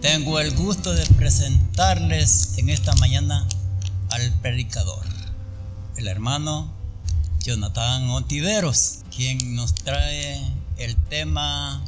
Tengo 0.00 0.40
el 0.40 0.56
gusto 0.56 0.94
de 0.94 1.04
presentarles 1.16 2.54
en 2.56 2.70
esta 2.70 2.94
mañana 2.94 3.46
al 4.08 4.32
predicador, 4.40 5.04
el 5.98 6.08
hermano 6.08 6.72
Jonathan 7.42 8.08
Ontiveros, 8.08 9.00
quien 9.14 9.54
nos 9.54 9.74
trae 9.74 10.40
el 10.78 10.96
tema 11.10 11.84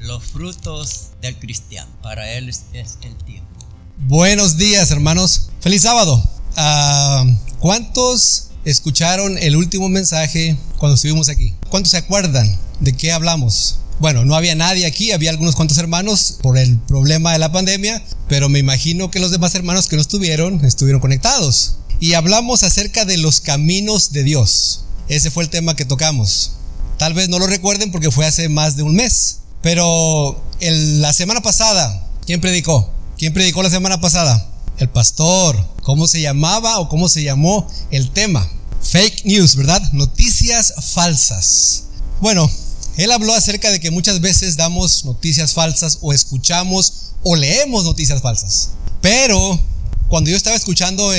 los 0.00 0.24
frutos 0.24 1.10
del 1.22 1.38
cristiano. 1.38 1.88
Para 2.02 2.32
él 2.32 2.48
es 2.48 2.64
el 3.02 3.14
tiempo. 3.24 3.64
Buenos 3.96 4.56
días 4.56 4.90
hermanos, 4.90 5.50
feliz 5.60 5.82
sábado. 5.82 6.20
Ah, 6.56 7.24
¿Cuántos 7.60 8.48
escucharon 8.64 9.38
el 9.38 9.54
último 9.54 9.88
mensaje 9.88 10.58
cuando 10.78 10.96
estuvimos 10.96 11.28
aquí? 11.28 11.54
¿Cuántos 11.70 11.92
se 11.92 11.98
acuerdan 11.98 12.58
de 12.80 12.92
qué 12.96 13.12
hablamos? 13.12 13.78
Bueno, 13.98 14.26
no 14.26 14.34
había 14.34 14.54
nadie 14.54 14.84
aquí, 14.84 15.12
había 15.12 15.30
algunos 15.30 15.56
cuantos 15.56 15.78
hermanos 15.78 16.36
por 16.42 16.58
el 16.58 16.78
problema 16.78 17.32
de 17.32 17.38
la 17.38 17.50
pandemia, 17.50 18.02
pero 18.28 18.50
me 18.50 18.58
imagino 18.58 19.10
que 19.10 19.20
los 19.20 19.30
demás 19.30 19.54
hermanos 19.54 19.88
que 19.88 19.96
no 19.96 20.02
estuvieron 20.02 20.62
estuvieron 20.64 21.00
conectados. 21.00 21.76
Y 21.98 22.12
hablamos 22.12 22.62
acerca 22.62 23.06
de 23.06 23.16
los 23.16 23.40
caminos 23.40 24.12
de 24.12 24.22
Dios. 24.22 24.84
Ese 25.08 25.30
fue 25.30 25.44
el 25.44 25.50
tema 25.50 25.76
que 25.76 25.86
tocamos. 25.86 26.52
Tal 26.98 27.14
vez 27.14 27.30
no 27.30 27.38
lo 27.38 27.46
recuerden 27.46 27.90
porque 27.90 28.10
fue 28.10 28.26
hace 28.26 28.50
más 28.50 28.76
de 28.76 28.82
un 28.82 28.96
mes. 28.96 29.38
Pero 29.62 30.44
la 30.60 31.12
semana 31.14 31.40
pasada, 31.40 32.06
¿quién 32.26 32.42
predicó? 32.42 32.90
¿Quién 33.16 33.32
predicó 33.32 33.62
la 33.62 33.70
semana 33.70 34.00
pasada? 34.00 34.46
El 34.76 34.90
pastor. 34.90 35.56
¿Cómo 35.82 36.06
se 36.06 36.20
llamaba 36.20 36.80
o 36.80 36.90
cómo 36.90 37.08
se 37.08 37.22
llamó 37.22 37.66
el 37.90 38.10
tema? 38.10 38.46
Fake 38.82 39.24
news, 39.24 39.56
¿verdad? 39.56 39.82
Noticias 39.92 40.74
falsas. 40.92 41.84
Bueno, 42.20 42.50
él 42.96 43.12
habló 43.12 43.34
acerca 43.34 43.70
de 43.70 43.78
que 43.78 43.90
muchas 43.90 44.20
veces 44.20 44.56
damos 44.56 45.04
noticias 45.04 45.52
falsas 45.52 45.98
o 46.00 46.12
escuchamos 46.12 47.12
o 47.22 47.36
leemos 47.36 47.84
noticias 47.84 48.22
falsas. 48.22 48.70
Pero 49.02 49.60
cuando 50.08 50.30
yo 50.30 50.36
estaba 50.36 50.56
escuchando 50.56 51.10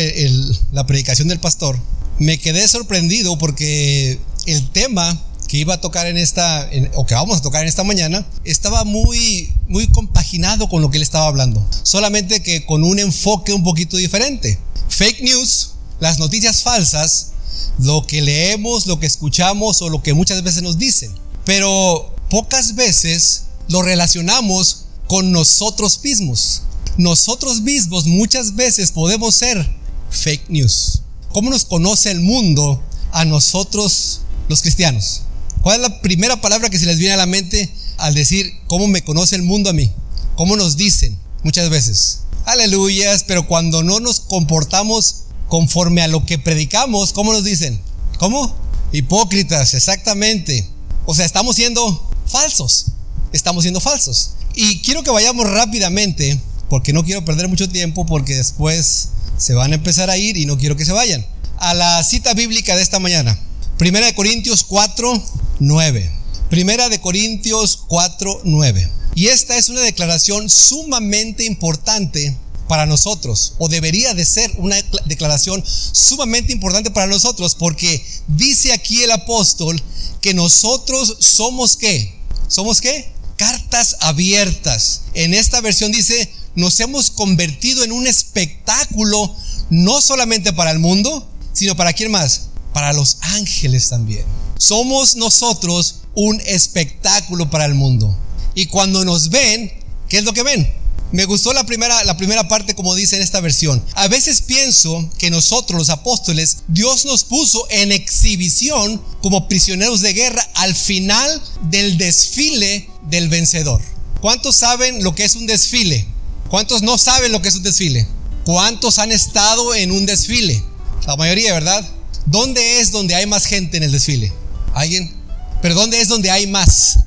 la 0.71 0.87
predicación 0.87 1.27
del 1.27 1.39
pastor, 1.39 1.79
me 2.17 2.39
quedé 2.39 2.67
sorprendido 2.67 3.37
porque 3.37 4.19
el 4.47 4.69
tema 4.71 5.21
que 5.47 5.57
iba 5.57 5.75
a 5.75 5.81
tocar 5.81 6.07
en 6.07 6.17
esta, 6.17 6.69
o 6.95 7.05
que 7.05 7.13
vamos 7.13 7.37
a 7.37 7.41
tocar 7.41 7.61
en 7.61 7.69
esta 7.69 7.83
mañana, 7.83 8.25
estaba 8.43 8.83
muy, 8.83 9.53
muy 9.67 9.87
compaginado 9.87 10.67
con 10.67 10.81
lo 10.81 10.89
que 10.89 10.97
él 10.97 11.03
estaba 11.03 11.27
hablando. 11.27 11.65
Solamente 11.83 12.41
que 12.41 12.65
con 12.65 12.83
un 12.83 12.99
enfoque 12.99 13.53
un 13.53 13.63
poquito 13.63 13.97
diferente. 13.97 14.59
Fake 14.89 15.21
news, 15.21 15.71
las 15.99 16.19
noticias 16.19 16.63
falsas, 16.63 17.31
lo 17.79 18.05
que 18.05 18.21
leemos, 18.21 18.87
lo 18.87 18.99
que 18.99 19.05
escuchamos 19.05 19.81
o 19.81 19.89
lo 19.89 20.01
que 20.01 20.13
muchas 20.13 20.41
veces 20.43 20.63
nos 20.63 20.77
dicen 20.77 21.11
pero 21.47 22.13
pocas 22.29 22.75
veces 22.75 23.43
lo 23.69 23.81
relacionamos 23.81 24.83
con 25.07 25.31
nosotros 25.31 26.01
mismos. 26.03 26.63
Nosotros 26.97 27.61
mismos 27.61 28.05
muchas 28.05 28.55
veces 28.55 28.91
podemos 28.91 29.33
ser 29.35 29.65
fake 30.09 30.49
news. 30.49 31.03
¿Cómo 31.29 31.49
nos 31.49 31.63
conoce 31.63 32.11
el 32.11 32.19
mundo 32.19 32.83
a 33.13 33.23
nosotros 33.23 34.23
los 34.49 34.61
cristianos? 34.61 35.21
¿Cuál 35.61 35.77
es 35.77 35.89
la 35.89 36.01
primera 36.01 36.41
palabra 36.41 36.69
que 36.69 36.79
se 36.79 36.85
les 36.85 36.97
viene 36.97 37.13
a 37.13 37.17
la 37.17 37.25
mente 37.25 37.73
al 37.95 38.13
decir 38.13 38.51
cómo 38.67 38.87
me 38.87 39.05
conoce 39.05 39.37
el 39.37 39.43
mundo 39.43 39.69
a 39.69 39.73
mí? 39.73 39.89
¿Cómo 40.35 40.57
nos 40.57 40.75
dicen 40.75 41.17
muchas 41.43 41.69
veces? 41.69 42.23
Aleluyas, 42.43 43.23
pero 43.25 43.47
cuando 43.47 43.83
no 43.83 44.01
nos 44.01 44.19
comportamos 44.19 45.23
conforme 45.47 46.01
a 46.01 46.09
lo 46.09 46.25
que 46.25 46.39
predicamos, 46.39 47.13
¿cómo 47.13 47.31
nos 47.31 47.45
dicen? 47.45 47.79
¿Cómo? 48.19 48.53
Hipócritas, 48.91 49.75
exactamente. 49.75 50.75
O 51.09 51.15
sea, 51.15 51.25
estamos 51.25 51.55
siendo 51.55 52.11
falsos. 52.27 52.87
Estamos 53.31 53.63
siendo 53.63 53.79
falsos. 53.79 54.31
Y 54.53 54.81
quiero 54.81 55.03
que 55.03 55.09
vayamos 55.09 55.49
rápidamente, 55.49 56.37
porque 56.69 56.91
no 56.91 57.05
quiero 57.05 57.23
perder 57.23 57.47
mucho 57.47 57.69
tiempo, 57.69 58.05
porque 58.05 58.35
después 58.35 59.09
se 59.37 59.53
van 59.53 59.71
a 59.71 59.75
empezar 59.75 60.09
a 60.09 60.17
ir 60.17 60.35
y 60.35 60.45
no 60.45 60.57
quiero 60.57 60.75
que 60.75 60.83
se 60.83 60.91
vayan. 60.91 61.25
A 61.59 61.73
la 61.73 62.03
cita 62.03 62.33
bíblica 62.33 62.75
de 62.75 62.83
esta 62.83 62.99
mañana. 62.99 63.39
Primera 63.77 64.05
de 64.05 64.15
Corintios 64.15 64.65
4, 64.65 65.23
9. 65.59 66.11
Primera 66.49 66.89
de 66.89 66.99
Corintios 66.99 67.85
4, 67.87 68.41
9. 68.43 68.91
Y 69.15 69.27
esta 69.27 69.57
es 69.57 69.69
una 69.69 69.81
declaración 69.81 70.49
sumamente 70.49 71.45
importante 71.45 72.35
para 72.67 72.85
nosotros, 72.85 73.53
o 73.57 73.69
debería 73.69 74.13
de 74.13 74.25
ser 74.25 74.51
una 74.57 74.75
declaración 75.05 75.63
sumamente 75.65 76.51
importante 76.51 76.91
para 76.91 77.07
nosotros, 77.07 77.55
porque 77.55 78.05
dice 78.27 78.73
aquí 78.73 79.03
el 79.03 79.11
apóstol 79.11 79.81
que 80.21 80.33
nosotros 80.33 81.17
somos 81.19 81.77
qué? 81.77 82.13
¿Somos 82.47 82.81
qué? 82.81 83.11
Cartas 83.37 83.97
abiertas. 84.01 85.01
En 85.13 85.33
esta 85.33 85.61
versión 85.61 85.91
dice, 85.91 86.31
nos 86.55 86.79
hemos 86.79 87.11
convertido 87.11 87.83
en 87.83 87.91
un 87.91 88.07
espectáculo 88.07 89.35
no 89.69 90.01
solamente 90.01 90.53
para 90.53 90.71
el 90.71 90.79
mundo, 90.79 91.27
sino 91.53 91.75
para 91.75 91.93
quién 91.93 92.11
más? 92.11 92.47
Para 92.73 92.93
los 92.93 93.17
ángeles 93.21 93.89
también. 93.89 94.25
Somos 94.57 95.15
nosotros 95.15 95.97
un 96.15 96.41
espectáculo 96.45 97.49
para 97.49 97.65
el 97.65 97.75
mundo. 97.75 98.15
Y 98.55 98.65
cuando 98.65 99.05
nos 99.05 99.29
ven, 99.29 99.71
¿qué 100.09 100.17
es 100.17 100.23
lo 100.23 100.33
que 100.33 100.43
ven? 100.43 100.67
Me 101.11 101.23
gustó 101.23 101.53
la 101.53 101.65
primera, 101.65 102.03
la 102.03 102.17
primera 102.17 102.47
parte 102.49 102.75
como 102.75 102.93
dice 102.93 103.15
en 103.15 103.21
esta 103.21 103.39
versión. 103.39 103.83
A 103.93 104.07
veces 104.07 104.41
pienso 104.41 105.09
que 105.17 105.29
nosotros 105.29 105.79
los 105.79 105.89
apóstoles, 105.89 106.59
Dios 106.67 107.05
nos 107.05 107.23
puso 107.23 107.65
en 107.69 107.91
exhibición 107.93 109.01
como 109.21 109.47
prisioneros 109.47 110.01
de 110.01 110.13
guerra 110.13 110.45
al 110.55 110.75
final 110.75 111.41
del 111.69 111.97
desfile 111.97 112.89
del 113.09 113.29
vencedor. 113.29 113.81
¿Cuántos 114.19 114.57
saben 114.57 115.01
lo 115.03 115.15
que 115.15 115.23
es 115.23 115.35
un 115.35 115.47
desfile? 115.47 116.05
¿Cuántos 116.49 116.81
no 116.81 116.97
saben 116.97 117.31
lo 117.31 117.41
que 117.41 117.49
es 117.49 117.55
un 117.55 117.63
desfile? 117.63 118.07
¿Cuántos 118.43 118.99
han 118.99 119.11
estado 119.11 119.75
en 119.75 119.91
un 119.91 120.05
desfile? 120.05 120.61
La 121.05 121.15
mayoría, 121.15 121.53
¿verdad? 121.53 121.85
¿Dónde 122.25 122.81
es 122.81 122.91
donde 122.91 123.15
hay 123.15 123.25
más 123.25 123.45
gente 123.45 123.77
en 123.77 123.83
el 123.83 123.91
desfile? 123.93 124.33
¿Alguien? 124.73 125.13
¿Pero 125.61 125.75
dónde 125.75 126.01
es 126.01 126.09
donde 126.09 126.31
hay 126.31 126.47
más? 126.47 126.99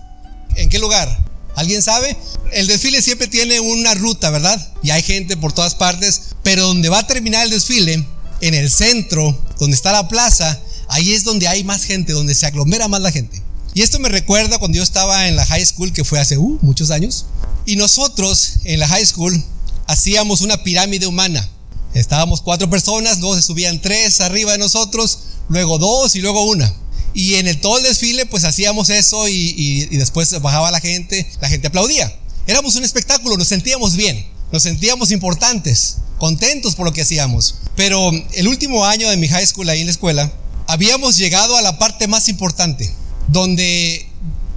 ¿En 0.57 0.71
qué 0.71 0.79
lugar? 0.79 1.30
¿Alguien 1.57 1.83
sabe? 1.83 2.17
El 2.53 2.67
desfile 2.67 3.03
siempre 3.03 3.29
tiene 3.29 3.61
una 3.61 3.95
ruta, 3.95 4.31
¿verdad? 4.31 4.73
Y 4.83 4.91
hay 4.91 5.03
gente 5.03 5.37
por 5.37 5.53
todas 5.53 5.75
partes, 5.75 6.23
pero 6.43 6.67
donde 6.67 6.89
va 6.89 7.01
a 7.01 7.07
terminar 7.07 7.45
el 7.45 7.51
desfile, 7.51 8.07
en 8.41 8.55
el 8.55 8.71
centro, 8.71 9.39
donde 9.59 9.77
está 9.77 9.93
la 9.93 10.09
plaza, 10.09 10.59
ahí 10.89 11.13
es 11.13 11.25
donde 11.25 11.49
hay 11.49 11.65
más 11.65 11.85
gente, 11.85 12.13
donde 12.13 12.35
se 12.35 12.47
aglomera 12.47 12.89
más 12.89 13.01
la 13.01 13.13
gente. 13.13 13.43
Y 13.75 13.83
esto 13.83 13.99
me 13.99 14.09
recuerda 14.09 14.59
cuando 14.59 14.77
yo 14.77 14.83
estaba 14.83 15.29
en 15.29 15.37
la 15.37 15.47
high 15.47 15.65
school, 15.65 15.93
que 15.93 16.05
fue 16.05 16.19
hace 16.19 16.39
uh, 16.39 16.59
muchos 16.63 16.91
años, 16.91 17.27
y 17.67 17.77
nosotros 17.77 18.55
en 18.65 18.81
la 18.81 18.89
high 18.89 19.07
school 19.07 19.43
hacíamos 19.87 20.41
una 20.41 20.63
pirámide 20.63 21.07
humana. 21.07 21.49
Estábamos 21.95 22.41
cuatro 22.41 22.71
personas, 22.71 23.19
luego 23.19 23.37
se 23.37 23.43
subían 23.43 23.81
tres 23.81 24.21
arriba 24.21 24.53
de 24.53 24.59
nosotros, 24.59 25.19
luego 25.49 25.79
dos 25.79 26.15
y 26.15 26.21
luego 26.21 26.45
una. 26.47 26.73
Y 27.15 27.35
en 27.37 27.49
el 27.49 27.61
todo 27.61 27.79
el 27.79 27.85
desfile 27.85 28.27
pues 28.27 28.45
hacíamos 28.45 28.91
eso 28.91 29.29
y, 29.29 29.87
después 29.87 30.41
bajaba 30.41 30.71
la 30.71 30.81
gente, 30.81 31.31
la 31.41 31.49
gente 31.49 31.69
aplaudía. 31.69 32.15
Éramos 32.47 32.77
un 32.77 32.85
espectáculo, 32.85 33.37
nos 33.37 33.49
sentíamos 33.49 33.97
bien, 33.97 34.27
nos 34.53 34.63
sentíamos 34.63 35.11
importantes, 35.11 35.99
contentos 36.19 36.75
por 36.75 36.87
lo 36.87 36.93
que 36.93 37.03
hacíamos. 37.03 37.57
Pero 37.77 38.11
el 38.33 38.49
último 38.49 38.85
año 38.85 39.09
de 39.09 39.17
mi 39.17 39.29
high 39.29 39.47
school 39.47 39.69
ahí 39.69 39.81
en 39.81 39.87
la 39.87 39.93
escuela, 39.93 40.33
habíamos 40.67 41.17
llegado 41.17 41.57
a 41.57 41.63
la 41.63 41.79
parte 41.79 42.07
más 42.07 42.29
importante, 42.29 42.93
donde 43.29 44.07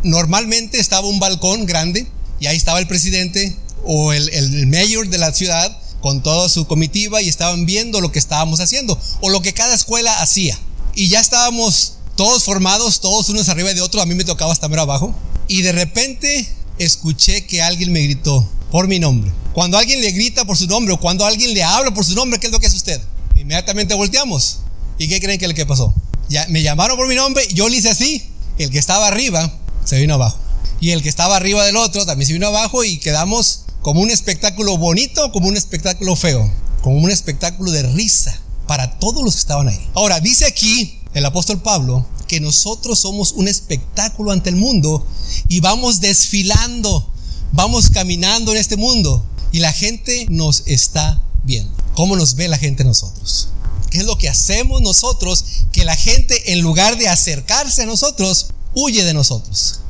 normalmente 0.03 0.79
estaba 0.79 1.07
un 1.07 1.19
balcón 1.19 1.65
grande 1.65 2.07
y 2.39 2.47
ahí 2.47 2.57
estaba 2.57 2.79
el 2.79 2.87
presidente 2.87 3.55
o 3.85 4.13
el, 4.13 4.29
el 4.29 4.67
mayor 4.67 5.09
de 5.09 5.17
la 5.17 5.33
ciudad 5.33 5.77
con 6.01 6.21
toda 6.21 6.49
su 6.49 6.67
comitiva 6.67 7.21
y 7.21 7.29
estaban 7.29 7.65
viendo 7.65 8.01
lo 8.01 8.11
que 8.11 8.19
estábamos 8.19 8.59
haciendo 8.59 8.99
o 9.21 9.29
lo 9.29 9.41
que 9.41 9.53
cada 9.53 9.73
escuela 9.73 10.21
hacía. 10.21 10.59
Y 10.95 11.07
ya 11.07 11.21
estábamos 11.21 11.93
todos 12.15 12.43
formados, 12.43 13.01
todos 13.01 13.29
unos 13.29 13.49
arriba 13.49 13.73
de 13.73 13.81
otro, 13.81 14.01
a 14.01 14.05
mí 14.05 14.15
me 14.15 14.23
tocaba 14.23 14.51
hasta 14.51 14.67
mero 14.67 14.83
abajo. 14.83 15.15
Y 15.47 15.61
de 15.61 15.71
repente 15.71 16.47
escuché 16.79 17.45
que 17.45 17.61
alguien 17.61 17.91
me 17.91 18.01
gritó 18.01 18.47
por 18.71 18.87
mi 18.87 18.99
nombre. 18.99 19.31
Cuando 19.53 19.77
alguien 19.77 20.01
le 20.01 20.11
grita 20.11 20.45
por 20.45 20.57
su 20.57 20.67
nombre 20.67 20.93
o 20.93 20.99
cuando 20.99 21.25
alguien 21.25 21.53
le 21.53 21.63
habla 21.63 21.93
por 21.93 22.05
su 22.05 22.15
nombre, 22.15 22.39
¿qué 22.39 22.47
es 22.47 22.53
lo 22.53 22.59
que 22.59 22.67
hace 22.67 22.77
usted? 22.77 23.01
Inmediatamente 23.35 23.93
volteamos. 23.93 24.59
¿Y 24.97 25.07
qué 25.07 25.19
creen 25.19 25.39
que 25.39 25.45
es 25.45 25.53
que 25.53 25.65
pasó? 25.65 25.93
Ya 26.29 26.47
me 26.49 26.63
llamaron 26.63 26.97
por 26.97 27.07
mi 27.07 27.15
nombre, 27.15 27.47
yo 27.53 27.69
le 27.69 27.77
hice 27.77 27.89
así. 27.89 28.29
El 28.57 28.69
que 28.69 28.79
estaba 28.79 29.07
arriba 29.07 29.51
se 29.83 29.99
vino 29.99 30.13
abajo. 30.15 30.37
Y 30.79 30.91
el 30.91 31.01
que 31.01 31.09
estaba 31.09 31.35
arriba 31.35 31.65
del 31.65 31.77
otro 31.77 32.05
también 32.05 32.27
se 32.27 32.33
vino 32.33 32.47
abajo 32.47 32.83
y 32.83 32.97
quedamos 32.97 33.65
como 33.81 34.01
un 34.01 34.09
espectáculo 34.09 34.77
bonito, 34.77 35.31
como 35.31 35.47
un 35.47 35.57
espectáculo 35.57 36.15
feo, 36.15 36.49
como 36.81 36.97
un 36.97 37.11
espectáculo 37.11 37.71
de 37.71 37.83
risa 37.83 38.39
para 38.67 38.97
todos 38.99 39.23
los 39.23 39.35
que 39.35 39.39
estaban 39.39 39.67
ahí. 39.67 39.87
Ahora, 39.93 40.19
dice 40.19 40.45
aquí 40.45 40.99
el 41.13 41.25
apóstol 41.25 41.61
Pablo 41.61 42.05
que 42.27 42.39
nosotros 42.39 42.99
somos 42.99 43.33
un 43.33 43.47
espectáculo 43.47 44.31
ante 44.31 44.49
el 44.49 44.55
mundo 44.55 45.05
y 45.47 45.59
vamos 45.59 45.99
desfilando, 45.99 47.07
vamos 47.51 47.89
caminando 47.89 48.51
en 48.51 48.57
este 48.57 48.77
mundo 48.77 49.25
y 49.51 49.59
la 49.59 49.71
gente 49.71 50.25
nos 50.29 50.63
está 50.65 51.21
viendo. 51.43 51.71
¿Cómo 51.95 52.15
nos 52.15 52.35
ve 52.35 52.47
la 52.47 52.57
gente 52.57 52.83
nosotros? 52.83 53.49
¿Qué 53.91 53.99
es 53.99 54.05
lo 54.05 54.17
que 54.17 54.29
hacemos 54.29 54.81
nosotros 54.81 55.45
que 55.71 55.85
la 55.85 55.95
gente 55.95 56.53
en 56.53 56.61
lugar 56.61 56.97
de 56.97 57.07
acercarse 57.07 57.83
a 57.83 57.85
nosotros 57.85 58.47
huye 58.73 59.03
de 59.03 59.13
nosotros? 59.13 59.81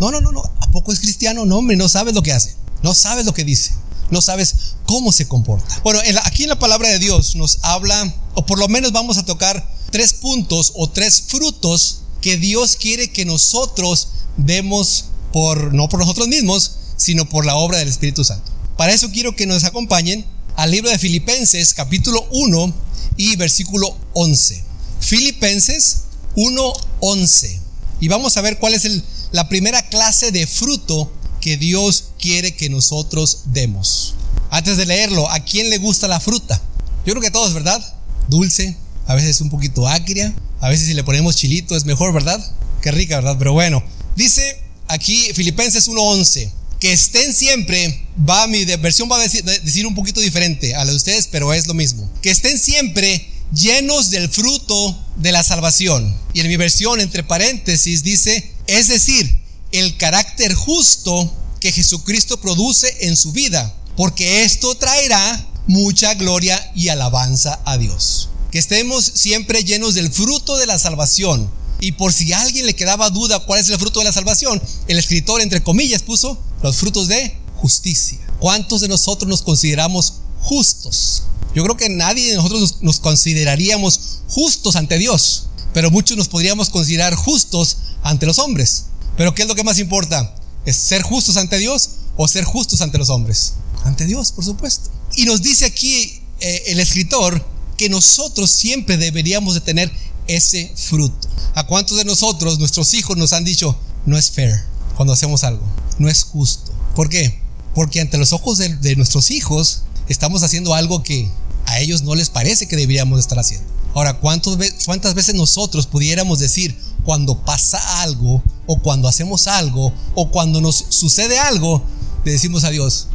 No, 0.00 0.10
no, 0.10 0.20
no, 0.20 0.32
no. 0.32 0.42
¿A 0.60 0.70
poco 0.72 0.92
es 0.92 0.98
cristiano? 0.98 1.46
No, 1.46 1.58
hombre, 1.58 1.76
no 1.76 1.88
sabes 1.88 2.14
lo 2.14 2.22
que 2.22 2.32
hace. 2.32 2.56
No 2.82 2.94
sabes 2.94 3.24
lo 3.24 3.32
que 3.32 3.44
dice. 3.44 3.72
No 4.10 4.20
sabes 4.20 4.74
cómo 4.86 5.12
se 5.12 5.28
comporta. 5.28 5.80
Bueno, 5.82 6.00
aquí 6.24 6.42
en 6.44 6.50
la 6.50 6.58
palabra 6.58 6.88
de 6.88 6.98
Dios 6.98 7.34
nos 7.36 7.58
habla, 7.62 8.14
o 8.34 8.46
por 8.46 8.58
lo 8.58 8.68
menos 8.68 8.92
vamos 8.92 9.18
a 9.18 9.24
tocar 9.24 9.68
tres 9.90 10.14
puntos 10.14 10.72
o 10.74 10.88
tres 10.90 11.24
frutos 11.28 12.00
que 12.20 12.36
Dios 12.36 12.76
quiere 12.76 13.10
que 13.10 13.24
nosotros 13.24 14.08
demos 14.36 15.06
por, 15.32 15.74
no 15.74 15.88
por 15.88 16.00
nosotros 16.00 16.28
mismos, 16.28 16.72
sino 16.96 17.28
por 17.28 17.46
la 17.46 17.56
obra 17.56 17.78
del 17.78 17.88
Espíritu 17.88 18.24
Santo. 18.24 18.50
Para 18.76 18.92
eso 18.92 19.10
quiero 19.10 19.34
que 19.34 19.46
nos 19.46 19.64
acompañen 19.64 20.24
al 20.56 20.70
libro 20.70 20.90
de 20.90 20.98
Filipenses 20.98 21.74
capítulo 21.74 22.26
1 22.30 22.74
y 23.16 23.36
versículo 23.36 23.96
11. 24.14 24.64
Filipenses 25.00 26.02
1:11. 26.36 27.60
Y 28.00 28.08
vamos 28.08 28.36
a 28.36 28.40
ver 28.40 28.58
cuál 28.58 28.74
es 28.74 28.86
la 29.32 29.48
primera 29.48 29.88
clase 29.88 30.32
de 30.32 30.46
fruto 30.46 31.12
que 31.42 31.58
Dios 31.58 32.04
quiere 32.18 32.54
que 32.54 32.70
nosotros 32.70 33.40
demos. 33.46 34.14
Antes 34.48 34.78
de 34.78 34.86
leerlo, 34.86 35.28
¿a 35.28 35.40
quién 35.40 35.68
le 35.68 35.76
gusta 35.76 36.08
la 36.08 36.20
fruta? 36.20 36.62
Yo 37.04 37.12
creo 37.12 37.20
que 37.20 37.28
a 37.28 37.32
todos, 37.32 37.52
¿verdad? 37.52 37.82
Dulce, 38.28 38.76
a 39.06 39.14
veces 39.14 39.40
un 39.42 39.50
poquito 39.50 39.86
agria, 39.86 40.32
a 40.60 40.68
veces 40.68 40.86
si 40.86 40.94
le 40.94 41.04
ponemos 41.04 41.36
chilito 41.36 41.76
es 41.76 41.84
mejor, 41.84 42.14
¿verdad? 42.14 42.40
Qué 42.80 42.92
rica, 42.92 43.16
¿verdad? 43.16 43.36
Pero 43.38 43.52
bueno, 43.52 43.82
dice 44.14 44.62
aquí 44.86 45.32
Filipenses 45.34 45.88
1:11, 45.88 46.50
que 46.78 46.92
estén 46.92 47.34
siempre, 47.34 48.06
va 48.28 48.46
mi 48.46 48.64
versión 48.64 49.10
va 49.10 49.16
a 49.16 49.22
decir, 49.22 49.44
decir 49.44 49.86
un 49.86 49.96
poquito 49.96 50.20
diferente 50.20 50.76
a 50.76 50.84
la 50.84 50.92
de 50.92 50.96
ustedes, 50.96 51.26
pero 51.26 51.52
es 51.52 51.66
lo 51.66 51.74
mismo. 51.74 52.08
Que 52.22 52.30
estén 52.30 52.58
siempre 52.58 53.28
llenos 53.52 54.10
del 54.10 54.28
fruto 54.28 54.96
de 55.16 55.32
la 55.32 55.42
salvación. 55.42 56.14
Y 56.34 56.40
en 56.40 56.48
mi 56.48 56.56
versión, 56.56 57.00
entre 57.00 57.24
paréntesis, 57.24 58.04
dice, 58.04 58.52
es 58.68 58.86
decir, 58.86 59.41
el 59.72 59.96
carácter 59.96 60.54
justo 60.54 61.32
que 61.60 61.72
Jesucristo 61.72 62.40
produce 62.40 63.06
en 63.06 63.16
su 63.16 63.32
vida, 63.32 63.74
porque 63.96 64.44
esto 64.44 64.74
traerá 64.74 65.48
mucha 65.66 66.14
gloria 66.14 66.72
y 66.74 66.88
alabanza 66.88 67.60
a 67.64 67.78
Dios. 67.78 68.28
Que 68.50 68.58
estemos 68.58 69.04
siempre 69.04 69.64
llenos 69.64 69.94
del 69.94 70.12
fruto 70.12 70.56
de 70.58 70.66
la 70.66 70.78
salvación. 70.78 71.50
Y 71.80 71.92
por 71.92 72.12
si 72.12 72.32
a 72.32 72.40
alguien 72.40 72.66
le 72.66 72.76
quedaba 72.76 73.10
duda 73.10 73.40
cuál 73.40 73.60
es 73.60 73.68
el 73.68 73.78
fruto 73.78 74.00
de 74.00 74.04
la 74.04 74.12
salvación, 74.12 74.62
el 74.86 74.98
escritor 74.98 75.40
entre 75.40 75.62
comillas 75.62 76.02
puso 76.02 76.38
los 76.62 76.76
frutos 76.76 77.08
de 77.08 77.36
justicia. 77.56 78.18
¿Cuántos 78.38 78.80
de 78.80 78.88
nosotros 78.88 79.28
nos 79.28 79.42
consideramos 79.42 80.14
justos? 80.40 81.24
Yo 81.54 81.64
creo 81.64 81.76
que 81.76 81.88
nadie 81.88 82.30
de 82.30 82.36
nosotros 82.36 82.78
nos 82.82 83.00
consideraríamos 83.00 84.20
justos 84.28 84.76
ante 84.76 84.98
Dios, 84.98 85.46
pero 85.72 85.90
muchos 85.90 86.16
nos 86.16 86.28
podríamos 86.28 86.70
considerar 86.70 87.14
justos 87.14 87.78
ante 88.02 88.26
los 88.26 88.38
hombres. 88.38 88.84
Pero 89.22 89.36
¿qué 89.36 89.42
es 89.42 89.48
lo 89.48 89.54
que 89.54 89.62
más 89.62 89.78
importa? 89.78 90.34
¿Es 90.66 90.74
ser 90.74 91.02
justos 91.02 91.36
ante 91.36 91.56
Dios 91.56 91.90
o 92.16 92.26
ser 92.26 92.42
justos 92.42 92.80
ante 92.80 92.98
los 92.98 93.08
hombres? 93.08 93.52
Ante 93.84 94.04
Dios, 94.04 94.32
por 94.32 94.44
supuesto. 94.44 94.90
Y 95.14 95.26
nos 95.26 95.42
dice 95.42 95.64
aquí 95.64 96.20
eh, 96.40 96.62
el 96.66 96.80
escritor 96.80 97.40
que 97.76 97.88
nosotros 97.88 98.50
siempre 98.50 98.96
deberíamos 98.96 99.54
de 99.54 99.60
tener 99.60 99.92
ese 100.26 100.72
fruto. 100.74 101.28
¿A 101.54 101.64
cuántos 101.68 101.98
de 101.98 102.04
nosotros, 102.04 102.58
nuestros 102.58 102.94
hijos, 102.94 103.16
nos 103.16 103.32
han 103.32 103.44
dicho, 103.44 103.78
no 104.06 104.18
es 104.18 104.32
fair 104.32 104.60
cuando 104.96 105.12
hacemos 105.12 105.44
algo? 105.44 105.64
No 106.00 106.08
es 106.08 106.24
justo. 106.24 106.72
¿Por 106.96 107.08
qué? 107.08 107.40
Porque 107.76 108.00
ante 108.00 108.18
los 108.18 108.32
ojos 108.32 108.58
de, 108.58 108.96
nuestros 108.96 109.30
hijos 109.30 109.82
estamos 110.08 110.42
haciendo 110.42 110.74
algo 110.74 111.04
que 111.04 111.30
a 111.66 111.78
ellos 111.78 112.02
no 112.02 112.16
les 112.16 112.28
parece 112.28 112.66
que 112.66 112.74
deberíamos 112.74 113.20
estar 113.20 113.38
haciendo. 113.38 113.68
Ahora, 113.94 114.18
¿cuántas 114.18 115.14
veces 115.14 115.36
nosotros 115.36 115.86
pudiéramos 115.86 116.40
decir, 116.40 116.76
cuando 117.04 117.38
pasa 117.38 118.02
algo 118.02 118.42
o 118.66 118.78
cuando 118.78 119.08
hacemos 119.08 119.46
algo 119.48 119.92
o 120.14 120.30
cuando 120.30 120.60
nos 120.60 120.84
sucede 120.88 121.38
algo, 121.38 121.82
le 122.24 122.32
decimos 122.32 122.64
a 122.64 122.70
Dios, 122.70 123.08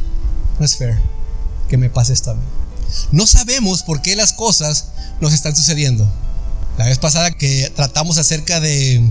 no 0.58 0.64
es 0.64 0.76
fair 0.76 0.98
que 1.68 1.76
me 1.76 1.90
pase 1.90 2.12
esto 2.12 2.30
a 2.30 2.34
mí. 2.34 2.42
No 3.12 3.26
sabemos 3.26 3.82
por 3.82 4.02
qué 4.02 4.16
las 4.16 4.32
cosas 4.32 4.86
nos 5.20 5.32
están 5.32 5.54
sucediendo. 5.54 6.08
La 6.78 6.86
vez 6.86 6.98
pasada 6.98 7.30
que 7.30 7.70
tratamos 7.74 8.18
acerca 8.18 8.60
de, 8.60 9.10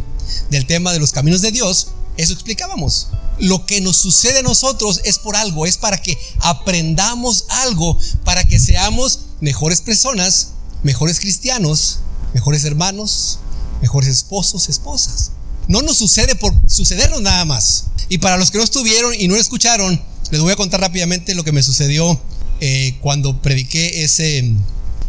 del 0.50 0.66
tema 0.66 0.94
de 0.94 1.00
los 1.00 1.12
caminos 1.12 1.42
de 1.42 1.52
Dios, 1.52 1.90
eso 2.18 2.34
explicábamos. 2.34 3.10
Lo 3.40 3.66
que 3.66 3.82
nos 3.82 3.98
sucede 3.98 4.40
a 4.40 4.44
nosotros 4.44 5.02
es 5.04 5.20
por 5.20 5.36
algo, 5.36 5.66
es 5.66 5.78
para 5.78 6.02
que 6.02 6.18
aprendamos 6.40 7.46
algo, 7.50 7.98
para 8.24 8.44
que 8.44 8.58
seamos 8.58 9.20
mejores 9.42 9.82
personas, 9.82 10.50
mejores 10.82 11.20
cristianos, 11.20 12.00
mejores 12.34 12.66
hermanos, 12.66 13.40
mejores 13.82 14.10
esposos, 14.10 14.70
esposas. 14.70 15.32
No 15.68 15.82
nos 15.82 15.98
sucede 15.98 16.36
por 16.36 16.54
sucedernos 16.68 17.22
nada 17.22 17.46
más. 17.46 17.86
Y 18.10 18.20
para 18.20 18.38
los 18.38 18.52
que 18.52 18.58
no 18.58 18.64
estuvieron 18.64 19.14
y 19.20 19.28
no 19.28 19.36
escucharon, 19.36 20.02
les 20.32 20.42
voy 20.42 20.52
a 20.52 20.56
contar 20.56 20.80
rápidamente 20.80 21.36
lo 21.36 21.44
que 21.44 21.52
me 21.52 21.64
sucedió 21.64 22.20
eh, 22.60 22.98
cuando 23.02 23.42
prediqué 23.42 24.04
ese, 24.04 24.54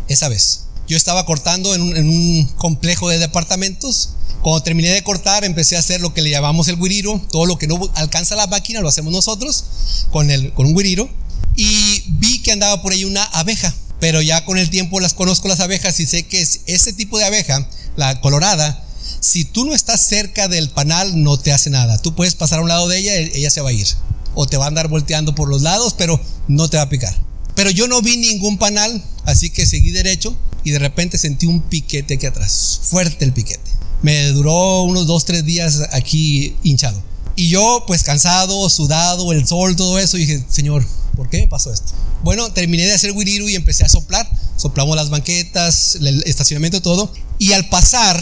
esa 0.08 0.28
vez. 0.28 0.62
Yo 0.88 0.96
estaba 0.96 1.26
cortando 1.26 1.74
en 1.74 1.82
un, 1.82 2.46
complejo 2.56 3.08
de 3.08 3.18
departamentos. 3.18 4.10
Cuando 4.42 4.62
terminé 4.62 4.88
de 4.88 5.02
cortar, 5.02 5.44
empecé 5.44 5.76
a 5.76 5.80
hacer 5.80 6.00
lo 6.00 6.14
que 6.14 6.22
le 6.22 6.30
llamamos 6.30 6.68
el 6.68 6.78
guiriro. 6.78 7.20
Todo 7.30 7.44
lo 7.44 7.58
que 7.58 7.66
no 7.66 7.78
alcanza 7.94 8.36
la 8.36 8.46
máquina 8.46 8.80
lo 8.80 8.88
hacemos 8.88 9.12
nosotros 9.12 9.64
con, 10.10 10.30
el, 10.30 10.52
con 10.54 10.66
un 10.66 10.74
guiriro. 10.74 11.08
Y 11.56 12.04
vi 12.08 12.40
que 12.40 12.52
andaba 12.52 12.80
por 12.80 12.92
ahí 12.92 13.04
una 13.04 13.22
abeja. 13.24 13.74
Pero 14.00 14.22
ya 14.22 14.44
con 14.44 14.58
el 14.58 14.70
tiempo 14.70 15.00
las 15.00 15.14
conozco 15.14 15.48
las 15.48 15.60
abejas 15.60 15.98
y 16.00 16.06
sé 16.06 16.24
que 16.24 16.40
es 16.40 16.60
ese 16.66 16.92
tipo 16.92 17.18
de 17.18 17.24
abeja 17.24 17.68
la 17.96 18.20
colorada, 18.20 18.84
si 19.20 19.44
tú 19.44 19.64
no 19.64 19.74
estás 19.74 20.06
cerca 20.06 20.48
del 20.48 20.70
panal, 20.70 21.22
no 21.22 21.38
te 21.38 21.52
hace 21.52 21.70
nada. 21.70 21.98
Tú 21.98 22.14
puedes 22.14 22.34
pasar 22.34 22.60
a 22.60 22.62
un 22.62 22.68
lado 22.68 22.88
de 22.88 22.98
ella, 22.98 23.16
ella 23.16 23.50
se 23.50 23.60
va 23.60 23.70
a 23.70 23.72
ir. 23.72 23.86
O 24.34 24.46
te 24.46 24.56
va 24.56 24.66
a 24.66 24.68
andar 24.68 24.88
volteando 24.88 25.34
por 25.34 25.48
los 25.48 25.62
lados, 25.62 25.94
pero 25.98 26.20
no 26.46 26.68
te 26.68 26.76
va 26.76 26.84
a 26.84 26.88
picar. 26.88 27.14
Pero 27.56 27.70
yo 27.70 27.88
no 27.88 28.00
vi 28.02 28.16
ningún 28.16 28.56
panal, 28.56 29.02
así 29.24 29.50
que 29.50 29.66
seguí 29.66 29.90
derecho 29.90 30.36
y 30.62 30.70
de 30.70 30.78
repente 30.78 31.18
sentí 31.18 31.46
un 31.46 31.60
piquete 31.62 32.14
aquí 32.14 32.26
atrás. 32.26 32.80
Fuerte 32.84 33.24
el 33.24 33.32
piquete. 33.32 33.70
Me 34.02 34.28
duró 34.28 34.84
unos 34.84 35.08
dos, 35.08 35.24
tres 35.24 35.44
días 35.44 35.82
aquí 35.92 36.54
hinchado. 36.62 37.02
Y 37.38 37.50
yo, 37.50 37.84
pues 37.86 38.02
cansado, 38.02 38.68
sudado, 38.68 39.32
el 39.32 39.46
sol, 39.46 39.76
todo 39.76 39.96
eso, 40.00 40.16
dije, 40.16 40.44
Señor, 40.48 40.84
¿por 41.14 41.30
qué 41.30 41.38
me 41.38 41.46
pasó 41.46 41.72
esto? 41.72 41.92
Bueno, 42.24 42.52
terminé 42.52 42.84
de 42.84 42.92
hacer 42.92 43.12
wiriru 43.12 43.48
y 43.48 43.54
empecé 43.54 43.84
a 43.84 43.88
soplar. 43.88 44.28
Soplamos 44.56 44.96
las 44.96 45.08
banquetas, 45.08 45.94
el 46.00 46.24
estacionamiento, 46.26 46.82
todo. 46.82 47.12
Y 47.38 47.52
al 47.52 47.68
pasar 47.68 48.20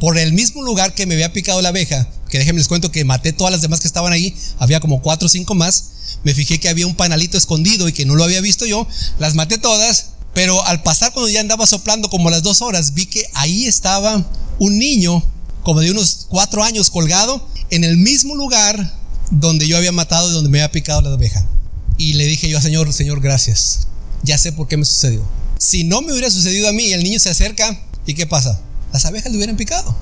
por 0.00 0.18
el 0.18 0.32
mismo 0.32 0.64
lugar 0.64 0.94
que 0.94 1.06
me 1.06 1.14
había 1.14 1.32
picado 1.32 1.62
la 1.62 1.68
abeja, 1.68 2.08
que 2.28 2.38
déjenme 2.38 2.58
les 2.58 2.66
cuento 2.66 2.90
que 2.90 3.04
maté 3.04 3.32
todas 3.32 3.52
las 3.52 3.62
demás 3.62 3.78
que 3.78 3.86
estaban 3.86 4.12
ahí, 4.12 4.34
había 4.58 4.80
como 4.80 5.00
cuatro 5.00 5.26
o 5.26 5.28
cinco 5.28 5.54
más, 5.54 5.90
me 6.24 6.34
fijé 6.34 6.58
que 6.58 6.68
había 6.68 6.88
un 6.88 6.96
panalito 6.96 7.38
escondido 7.38 7.86
y 7.88 7.92
que 7.92 8.04
no 8.04 8.16
lo 8.16 8.24
había 8.24 8.40
visto 8.40 8.66
yo, 8.66 8.88
las 9.20 9.36
maté 9.36 9.58
todas, 9.58 10.06
pero 10.34 10.66
al 10.66 10.82
pasar 10.82 11.12
cuando 11.12 11.28
ya 11.28 11.38
andaba 11.38 11.68
soplando 11.68 12.10
como 12.10 12.30
las 12.30 12.42
dos 12.42 12.62
horas, 12.62 12.94
vi 12.94 13.06
que 13.06 13.26
ahí 13.34 13.66
estaba 13.66 14.28
un 14.58 14.76
niño 14.76 15.22
como 15.66 15.80
de 15.80 15.90
unos 15.90 16.26
cuatro 16.28 16.62
años 16.62 16.90
colgado 16.90 17.44
en 17.70 17.82
el 17.82 17.96
mismo 17.96 18.36
lugar 18.36 18.94
donde 19.32 19.66
yo 19.66 19.76
había 19.76 19.90
matado 19.90 20.30
y 20.30 20.32
donde 20.32 20.48
me 20.48 20.60
había 20.60 20.70
picado 20.70 21.00
la 21.00 21.12
abeja. 21.12 21.44
Y 21.98 22.12
le 22.12 22.24
dije 22.24 22.48
yo, 22.48 22.60
Señor, 22.60 22.92
Señor, 22.92 23.20
gracias. 23.20 23.88
Ya 24.22 24.38
sé 24.38 24.52
por 24.52 24.68
qué 24.68 24.76
me 24.76 24.84
sucedió. 24.84 25.24
Si 25.58 25.82
no 25.82 26.02
me 26.02 26.12
hubiera 26.12 26.30
sucedido 26.30 26.68
a 26.68 26.72
mí, 26.72 26.92
el 26.92 27.02
niño 27.02 27.18
se 27.18 27.30
acerca 27.30 27.80
¿Y 28.06 28.14
qué 28.14 28.28
pasa? 28.28 28.60
Las 28.92 29.06
abejas 29.06 29.32
le 29.32 29.38
hubieran 29.38 29.56
picado. 29.56 29.92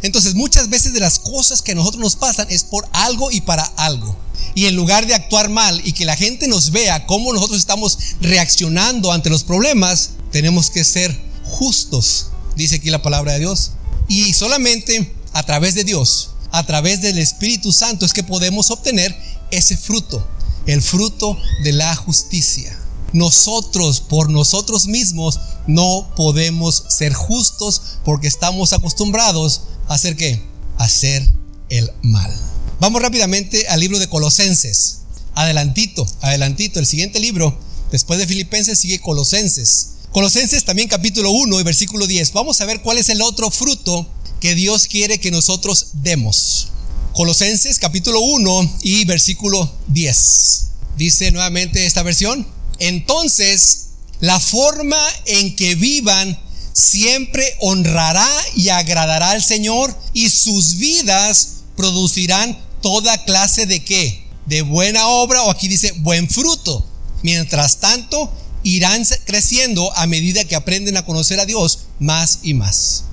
Entonces 0.00 0.34
muchas 0.34 0.70
veces 0.70 0.94
de 0.94 1.00
las 1.00 1.18
cosas 1.18 1.60
que 1.60 1.72
a 1.72 1.74
nosotros 1.74 2.00
nos 2.00 2.16
pasan 2.16 2.46
es 2.48 2.64
por 2.64 2.88
algo 2.94 3.30
y 3.30 3.42
para 3.42 3.64
algo. 3.76 4.16
Y 4.54 4.68
en 4.68 4.74
lugar 4.74 5.06
de 5.06 5.12
actuar 5.12 5.50
mal 5.50 5.82
y 5.84 5.92
que 5.92 6.06
la 6.06 6.16
gente 6.16 6.48
nos 6.48 6.70
vea 6.70 7.04
cómo 7.04 7.34
nosotros 7.34 7.58
estamos 7.58 7.98
reaccionando 8.22 9.12
ante 9.12 9.28
los 9.28 9.44
problemas, 9.44 10.12
tenemos 10.32 10.70
que 10.70 10.82
ser 10.82 11.14
justos, 11.44 12.28
dice 12.56 12.76
aquí 12.76 12.88
la 12.88 13.02
palabra 13.02 13.34
de 13.34 13.40
Dios. 13.40 13.72
Y 14.10 14.32
solamente 14.32 15.08
a 15.32 15.44
través 15.44 15.76
de 15.76 15.84
Dios, 15.84 16.30
a 16.50 16.66
través 16.66 17.00
del 17.00 17.16
Espíritu 17.16 17.70
Santo 17.70 18.04
es 18.04 18.12
que 18.12 18.24
podemos 18.24 18.72
obtener 18.72 19.16
ese 19.52 19.76
fruto, 19.76 20.26
el 20.66 20.82
fruto 20.82 21.38
de 21.62 21.72
la 21.72 21.94
justicia. 21.94 22.76
Nosotros, 23.12 24.00
por 24.00 24.28
nosotros 24.28 24.88
mismos, 24.88 25.38
no 25.68 26.12
podemos 26.16 26.86
ser 26.88 27.14
justos 27.14 27.98
porque 28.04 28.26
estamos 28.26 28.72
acostumbrados 28.72 29.62
a 29.86 29.94
hacer 29.94 30.16
qué? 30.16 30.42
A 30.76 30.84
hacer 30.86 31.32
el 31.68 31.88
mal. 32.02 32.36
Vamos 32.80 33.00
rápidamente 33.02 33.68
al 33.68 33.78
libro 33.78 34.00
de 34.00 34.08
Colosenses. 34.08 35.02
Adelantito, 35.36 36.04
adelantito. 36.20 36.80
El 36.80 36.86
siguiente 36.86 37.20
libro, 37.20 37.56
después 37.92 38.18
de 38.18 38.26
Filipenses, 38.26 38.76
sigue 38.76 38.98
Colosenses. 38.98 39.90
Colosenses 40.12 40.64
también 40.64 40.88
capítulo 40.88 41.30
1 41.30 41.60
y 41.60 41.62
versículo 41.62 42.04
10. 42.04 42.32
Vamos 42.32 42.60
a 42.60 42.66
ver 42.66 42.80
cuál 42.82 42.98
es 42.98 43.08
el 43.10 43.22
otro 43.22 43.48
fruto 43.48 44.08
que 44.40 44.56
Dios 44.56 44.88
quiere 44.88 45.20
que 45.20 45.30
nosotros 45.30 45.90
demos. 46.02 46.68
Colosenses 47.12 47.78
capítulo 47.78 48.20
1 48.20 48.78
y 48.82 49.04
versículo 49.04 49.72
10. 49.86 50.66
Dice 50.96 51.30
nuevamente 51.30 51.86
esta 51.86 52.02
versión 52.02 52.44
entonces 52.80 53.90
la 54.18 54.40
forma 54.40 54.98
en 55.26 55.54
que 55.54 55.76
vivan 55.76 56.36
siempre 56.72 57.44
honrará 57.60 58.28
y 58.56 58.70
agradará 58.70 59.30
al 59.30 59.44
Señor 59.44 59.96
y 60.12 60.28
sus 60.30 60.78
vidas 60.78 61.58
producirán 61.76 62.58
toda 62.82 63.24
clase 63.24 63.66
de 63.66 63.84
qué? 63.84 64.24
De 64.46 64.62
buena 64.62 65.06
obra 65.06 65.44
o 65.44 65.50
aquí 65.50 65.68
dice 65.68 65.92
buen 65.98 66.28
fruto. 66.28 66.84
Mientras 67.22 67.78
tanto, 67.78 68.32
irán 68.62 69.02
creciendo 69.24 69.96
a 69.96 70.06
medida 70.06 70.44
que 70.44 70.56
aprenden 70.56 70.96
a 70.96 71.04
conocer 71.04 71.40
a 71.40 71.46
Dios 71.46 71.86
más 71.98 72.40
y 72.42 72.54
más. 72.54 73.04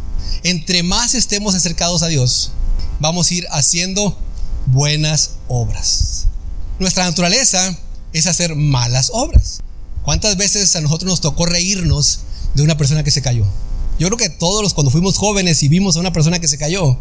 Entre 0.43 0.83
más 0.83 1.15
estemos 1.15 1.55
acercados 1.55 2.03
a 2.03 2.07
Dios, 2.07 2.51
vamos 2.99 3.29
a 3.29 3.33
ir 3.33 3.47
haciendo 3.51 4.17
buenas 4.67 5.31
obras. 5.47 6.27
Nuestra 6.79 7.05
naturaleza 7.05 7.77
es 8.13 8.27
hacer 8.27 8.55
malas 8.55 9.09
obras. 9.13 9.59
¿Cuántas 10.03 10.37
veces 10.37 10.75
a 10.75 10.81
nosotros 10.81 11.09
nos 11.09 11.21
tocó 11.21 11.45
reírnos 11.45 12.21
de 12.53 12.63
una 12.63 12.77
persona 12.77 13.03
que 13.03 13.11
se 13.11 13.21
cayó? 13.21 13.45
Yo 13.99 14.07
creo 14.07 14.17
que 14.17 14.29
todos 14.29 14.61
los 14.61 14.73
cuando 14.73 14.91
fuimos 14.91 15.17
jóvenes 15.17 15.63
y 15.63 15.69
vimos 15.69 15.95
a 15.97 15.99
una 15.99 16.13
persona 16.13 16.39
que 16.39 16.47
se 16.47 16.57
cayó, 16.57 16.97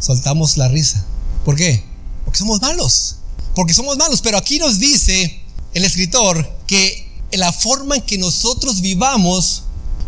soltamos 0.00 0.56
la 0.56 0.68
risa. 0.68 1.04
¿Por 1.44 1.56
qué? 1.56 1.84
Porque 2.24 2.38
somos 2.38 2.60
malos. 2.60 3.16
Porque 3.54 3.72
somos 3.72 3.96
malos. 3.96 4.20
Pero 4.20 4.36
aquí 4.36 4.58
nos 4.58 4.78
dice 4.78 5.40
el 5.74 5.84
escritor 5.84 6.50
que 6.66 7.09
la 7.32 7.52
forma 7.52 7.96
en 7.96 8.02
que 8.02 8.18
nosotros 8.18 8.80
vivamos, 8.80 9.62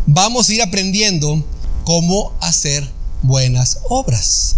vamos 0.05 0.49
a 0.49 0.53
ir 0.53 0.61
aprendiendo 0.61 1.43
cómo 1.83 2.33
hacer 2.39 2.89
buenas 3.21 3.79
obras. 3.89 4.57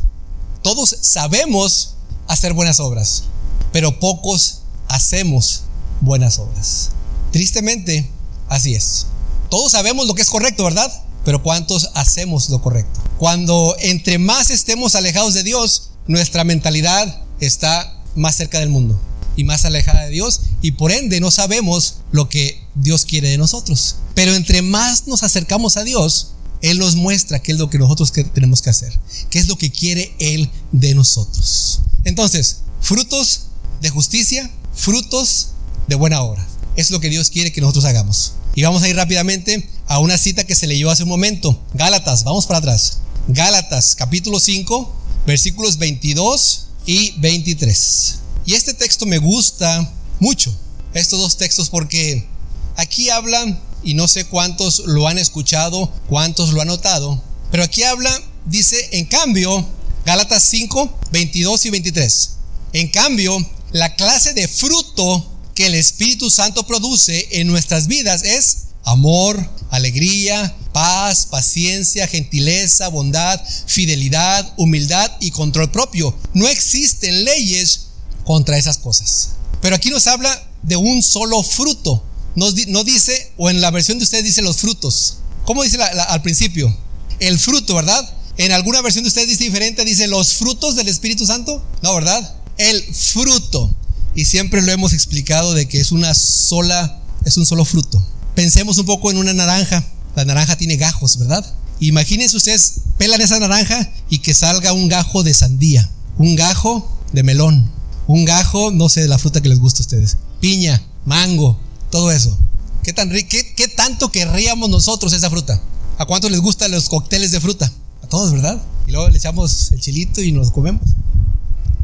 Todos 0.62 0.98
sabemos 1.01 1.95
hacer 2.27 2.53
buenas 2.53 2.79
obras, 2.79 3.24
pero 3.72 4.00
pocos 4.00 4.62
hacemos 4.88 5.63
buenas 6.01 6.39
obras. 6.39 6.89
Tristemente, 7.31 8.10
así 8.48 8.75
es. 8.75 9.07
Todos 9.50 9.72
sabemos 9.72 10.07
lo 10.07 10.15
que 10.15 10.22
es 10.22 10.29
correcto, 10.29 10.63
¿verdad? 10.63 10.91
Pero 11.24 11.41
¿cuántos 11.43 11.89
hacemos 11.93 12.50
lo 12.50 12.62
correcto? 12.62 13.00
Cuando 13.17 13.75
entre 13.79 14.17
más 14.17 14.50
estemos 14.50 14.95
alejados 14.95 15.34
de 15.34 15.43
Dios, 15.43 15.91
nuestra 16.07 16.43
mentalidad 16.43 17.24
está 17.39 18.01
más 18.15 18.36
cerca 18.36 18.60
del 18.60 18.69
mundo 18.69 19.00
y 19.35 19.43
más 19.43 19.65
alejada 19.65 20.05
de 20.05 20.11
Dios 20.11 20.41
y 20.61 20.71
por 20.71 20.91
ende 20.91 21.19
no 21.19 21.31
sabemos 21.31 21.97
lo 22.11 22.29
que 22.29 22.61
Dios 22.75 23.05
quiere 23.05 23.29
de 23.29 23.37
nosotros. 23.37 23.97
Pero 24.13 24.33
entre 24.33 24.61
más 24.61 25.07
nos 25.07 25.23
acercamos 25.23 25.77
a 25.77 25.83
Dios, 25.83 26.31
Él 26.61 26.79
nos 26.79 26.95
muestra 26.95 27.39
qué 27.39 27.51
es 27.51 27.59
lo 27.59 27.69
que 27.69 27.77
nosotros 27.77 28.11
tenemos 28.33 28.61
que 28.61 28.69
hacer, 28.69 28.97
qué 29.29 29.39
es 29.39 29.47
lo 29.47 29.57
que 29.57 29.71
quiere 29.71 30.15
Él 30.19 30.49
de 30.71 30.95
nosotros. 30.95 31.81
Entonces, 32.03 32.61
frutos 32.81 33.47
de 33.81 33.89
justicia, 33.89 34.49
frutos 34.73 35.49
de 35.87 35.95
buena 35.95 36.21
obra. 36.21 36.47
Es 36.75 36.91
lo 36.91 36.99
que 36.99 37.09
Dios 37.09 37.29
quiere 37.29 37.51
que 37.51 37.61
nosotros 37.61 37.85
hagamos. 37.85 38.33
Y 38.55 38.63
vamos 38.63 38.83
a 38.83 38.89
ir 38.89 38.95
rápidamente 38.95 39.69
a 39.87 39.99
una 39.99 40.17
cita 40.17 40.45
que 40.45 40.55
se 40.55 40.67
leyó 40.67 40.89
hace 40.89 41.03
un 41.03 41.09
momento. 41.09 41.61
Gálatas, 41.73 42.23
vamos 42.23 42.45
para 42.47 42.59
atrás. 42.59 42.99
Gálatas, 43.27 43.95
capítulo 43.95 44.39
5, 44.39 44.95
versículos 45.25 45.77
22 45.77 46.67
y 46.85 47.11
23. 47.19 48.19
Y 48.45 48.53
este 48.53 48.73
texto 48.73 49.05
me 49.05 49.17
gusta 49.17 49.91
mucho, 50.19 50.55
estos 50.93 51.19
dos 51.19 51.37
textos, 51.37 51.69
porque 51.69 52.27
aquí 52.75 53.09
hablan, 53.09 53.59
y 53.83 53.93
no 53.93 54.07
sé 54.07 54.25
cuántos 54.25 54.79
lo 54.85 55.07
han 55.07 55.17
escuchado, 55.17 55.91
cuántos 56.07 56.53
lo 56.53 56.61
han 56.61 56.67
notado, 56.67 57.21
pero 57.51 57.63
aquí 57.63 57.83
habla, 57.83 58.11
dice, 58.45 58.89
en 58.91 59.05
cambio, 59.05 59.67
Gálatas 60.05 60.43
5, 60.43 60.99
22 61.11 61.65
y 61.65 61.69
23. 61.71 62.31
En 62.73 62.89
cambio, 62.89 63.37
la 63.71 63.95
clase 63.95 64.33
de 64.33 64.47
fruto 64.47 65.31
que 65.55 65.65
el 65.65 65.73
Espíritu 65.73 66.29
Santo 66.29 66.67
produce 66.67 67.27
en 67.39 67.47
nuestras 67.47 67.87
vidas 67.87 68.23
es 68.23 68.65
amor, 68.83 69.49
alegría, 69.71 70.55
paz, 70.73 71.25
paciencia, 71.25 72.07
gentileza, 72.07 72.89
bondad, 72.89 73.41
fidelidad, 73.65 74.53
humildad 74.57 75.09
y 75.19 75.31
control 75.31 75.71
propio. 75.71 76.15
No 76.33 76.47
existen 76.47 77.23
leyes 77.23 77.84
contra 78.25 78.58
esas 78.58 78.77
cosas. 78.77 79.32
Pero 79.62 79.75
aquí 79.75 79.89
nos 79.89 80.08
habla 80.08 80.29
de 80.63 80.75
un 80.75 81.01
solo 81.01 81.41
fruto. 81.44 82.03
no 82.36 82.84
dice, 82.84 83.32
o 83.38 83.50
en 83.50 83.62
la 83.62 83.72
versión 83.72 83.98
de 83.98 84.03
ustedes 84.03 84.25
dice 84.25 84.41
los 84.41 84.58
frutos. 84.58 85.17
¿Cómo 85.46 85.63
dice 85.63 85.77
al 85.82 86.22
principio? 86.22 86.75
El 87.20 87.39
fruto, 87.39 87.75
¿verdad? 87.75 88.13
En 88.38 88.51
alguna 88.51 88.82
versión 88.82 89.03
de 89.03 89.10
ustedes 89.10 89.29
dice 89.29 89.46
diferente, 89.46 89.86
dice 89.86 90.08
los 90.08 90.34
frutos 90.34 90.75
del 90.75 90.88
Espíritu 90.88 91.25
Santo. 91.25 91.63
No, 91.82 91.96
¿verdad? 91.96 92.36
El 92.58 92.84
fruto. 92.94 93.74
Y 94.15 94.25
siempre 94.25 94.62
lo 94.62 94.72
hemos 94.72 94.94
explicado 94.94 95.53
de 95.53 95.67
que 95.67 95.79
es 95.79 95.91
una 95.91 96.13
sola, 96.13 97.01
es 97.24 97.38
un 97.38 97.46
solo 97.46 97.63
fruto. 97.63 98.05
Pensemos 98.34 98.77
un 98.77 98.86
poco 98.86 99.12
en 99.12 99.17
una 99.17 99.34
naranja. 99.34 99.86
La 100.15 100.25
naranja 100.25 100.58
tiene 100.58 100.77
gajos, 100.77 101.17
¿verdad? 101.17 101.46
Imagínense 101.79 102.38
ustedes, 102.38 102.75
pelan 102.98 103.22
esa 103.22 103.39
naranja 103.39 103.91
y 104.10 104.20
que 104.20 104.34
salga 104.34 104.74
un 104.74 104.88
gajo 104.88 105.24
de 105.24 105.34
sandía, 105.34 105.91
un 106.17 106.36
gajo 106.36 106.89
de 107.12 107.24
melón, 107.24 107.70
un 108.07 108.25
gajo, 108.25 108.71
no 108.71 108.89
sé, 108.89 109.01
de 109.01 109.07
la 109.07 109.17
fruta 109.17 109.41
que 109.41 109.50
les 109.50 109.59
gusta 109.59 109.79
a 109.79 109.85
ustedes, 109.85 110.17
piña, 110.39 110.81
mango, 111.05 111.59
todo 111.89 112.12
eso. 112.12 112.38
¿Qué, 112.83 112.93
tan, 112.93 113.09
qué, 113.09 113.53
qué 113.55 113.67
tanto 113.67 114.12
querríamos 114.12 114.69
nosotros 114.69 115.13
esa 115.13 115.29
fruta? 115.29 115.59
¿A 115.97 116.05
cuántos 116.05 116.29
les 116.29 116.39
gustan 116.39 116.71
los 116.71 116.89
cócteles 116.89 117.31
de 117.31 117.41
fruta? 117.41 117.71
A 118.03 118.07
todos, 118.07 118.31
¿verdad? 118.31 118.62
Y 118.85 118.91
luego 118.91 119.09
le 119.09 119.17
echamos 119.17 119.71
el 119.71 119.79
chilito 119.79 120.21
y 120.21 120.31
nos 120.31 120.51
comemos. 120.51 120.83